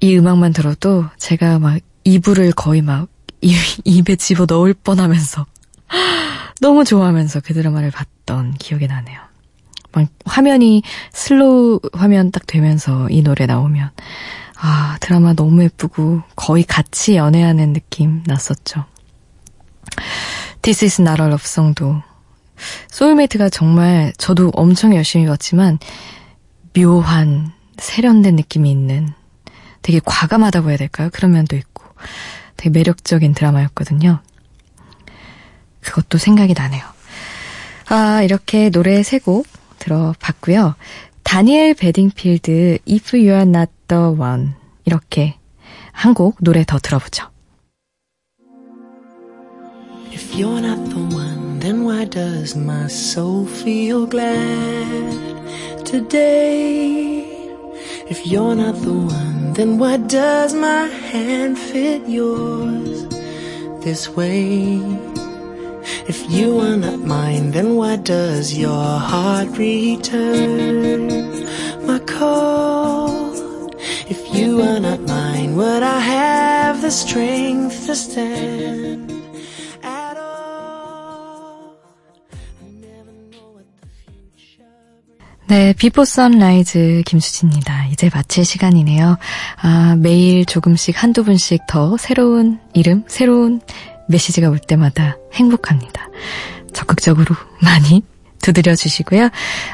이 0.02 0.18
음악만 0.18 0.54
들어도 0.54 1.06
제가 1.18 1.60
막 1.60 1.80
이불을 2.04 2.52
거의 2.54 2.82
막 2.82 3.10
입, 3.42 3.56
입에 3.86 4.16
집어 4.16 4.48
넣을 4.50 4.74
뻔 4.74 5.00
하면서 5.00 5.46
너무 6.62 6.84
좋아하면서 6.84 7.42
그 7.42 7.54
드라마를 7.54 7.92
봤던 7.92 8.56
기억이 8.56 8.88
나네요. 8.88 9.20
막 9.92 10.08
화면이 10.26 10.82
slow 11.12 11.80
화면 11.94 12.32
딱 12.32 12.48
되면서 12.48 13.08
이 13.12 13.22
노래 13.22 13.46
나오면 13.46 13.92
아, 14.66 14.98
드라마 15.02 15.34
너무 15.34 15.62
예쁘고 15.64 16.22
거의 16.38 16.64
같이 16.64 17.18
연애하는 17.18 17.74
느낌 17.74 18.24
났었죠. 18.26 18.86
This 20.62 20.86
is 20.86 21.02
not 21.02 21.22
a 21.22 21.28
love 21.28 21.44
song도 21.44 22.02
소울메이트가 22.90 23.50
정말 23.50 24.14
저도 24.18 24.52
엄청 24.54 24.96
열심히 24.96 25.26
봤지만 25.26 25.80
묘한 26.74 27.52
세련된 27.78 28.38
느낌이 28.38 28.72
있는 28.72 29.10
되게 29.82 30.00
과감하다고 30.04 30.70
해야 30.70 30.78
될까요? 30.78 31.10
그런 31.12 31.34
면도 31.34 31.58
있고 31.58 31.84
되게 32.56 32.70
매력적인 32.70 33.34
드라마였거든요. 33.34 34.22
그것도 35.82 36.18
생각이 36.18 36.54
나네요. 36.54 36.82
아, 37.90 38.22
이렇게 38.22 38.70
노래 38.70 39.04
세 39.04 39.20
곡 39.20 39.46
들어봤고요. 39.80 40.76
다니엘 41.24 41.74
베딩필드 41.74 42.80
If 42.86 43.18
You 43.18 43.32
Are 43.32 43.50
Not 43.50 43.72
The 43.88 44.04
One 44.20 44.54
이렇게 44.86 45.36
한 45.92 46.14
곡 46.14 46.38
노래 46.42 46.64
더 46.66 46.78
들어보죠. 46.80 47.32
If 50.12 50.36
you're 50.38 50.60
not 50.60 50.78
the 50.90 51.02
one, 51.16 51.60
then 51.60 51.86
why 51.86 52.06
does 52.06 52.56
my 52.56 52.88
soul 52.88 53.48
feel 53.48 54.06
glad 54.06 55.84
today? 55.86 57.26
If 58.10 58.26
you're 58.28 58.54
not 58.56 58.76
the 58.82 58.94
one, 58.94 59.54
then 59.54 59.80
why 59.80 59.98
does 59.98 60.54
my 60.54 60.86
hand 61.12 61.58
fit 61.58 62.08
yours 62.08 63.08
this 63.82 64.08
way? 64.16 64.82
If 66.08 66.30
you 66.30 66.60
are 66.60 66.78
not 66.78 67.00
mine, 67.00 67.52
then 67.52 67.76
why 67.76 67.98
does 67.98 68.58
your 68.58 69.00
heart 69.00 69.58
return 69.58 71.08
my 71.86 72.00
call? 72.00 73.34
If 74.10 74.34
you 74.36 74.62
are 74.62 74.80
not 74.80 75.02
mine, 75.08 75.56
would 75.56 75.84
I 75.84 76.00
have 76.00 76.82
the 76.82 76.92
strength 76.92 77.86
to 77.88 77.96
stand 77.96 79.12
at 79.84 80.18
all? 80.18 81.76
I 82.62 82.70
never 82.80 83.12
know 83.32 83.54
what 83.56 83.66
the 83.82 83.88
future 84.36 84.68
네, 85.48 85.74
비포 85.74 86.06
선라이즈 86.06 87.04
김수지입니다. 87.06 87.88
이제 87.88 88.10
마칠 88.14 88.46
시간이네요. 88.46 89.18
아, 89.62 89.96
매일 90.00 90.46
조금씩 90.46 91.02
한두 91.02 91.24
분씩 91.24 91.68
더 91.68 91.98
새로운 91.98 92.60
이름, 92.74 93.04
새로운 93.08 93.62
메시지가 94.08 94.50
올 94.50 94.60
때마다 94.60 95.18
행복합니다. 95.34 96.10
적극적으로 96.74 97.36
많이 97.62 98.04
두드려 98.42 98.76
주시고요. 98.76 99.30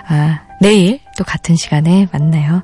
아, 0.07 0.41
내일 0.61 0.99
또 1.17 1.23
같은 1.23 1.55
시간에 1.55 2.07
만나요. 2.11 2.63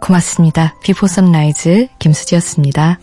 고맙습니다. 0.00 0.74
Before 0.82 1.06
Sunrise 1.06 1.88
김수지였습니다. 1.98 2.98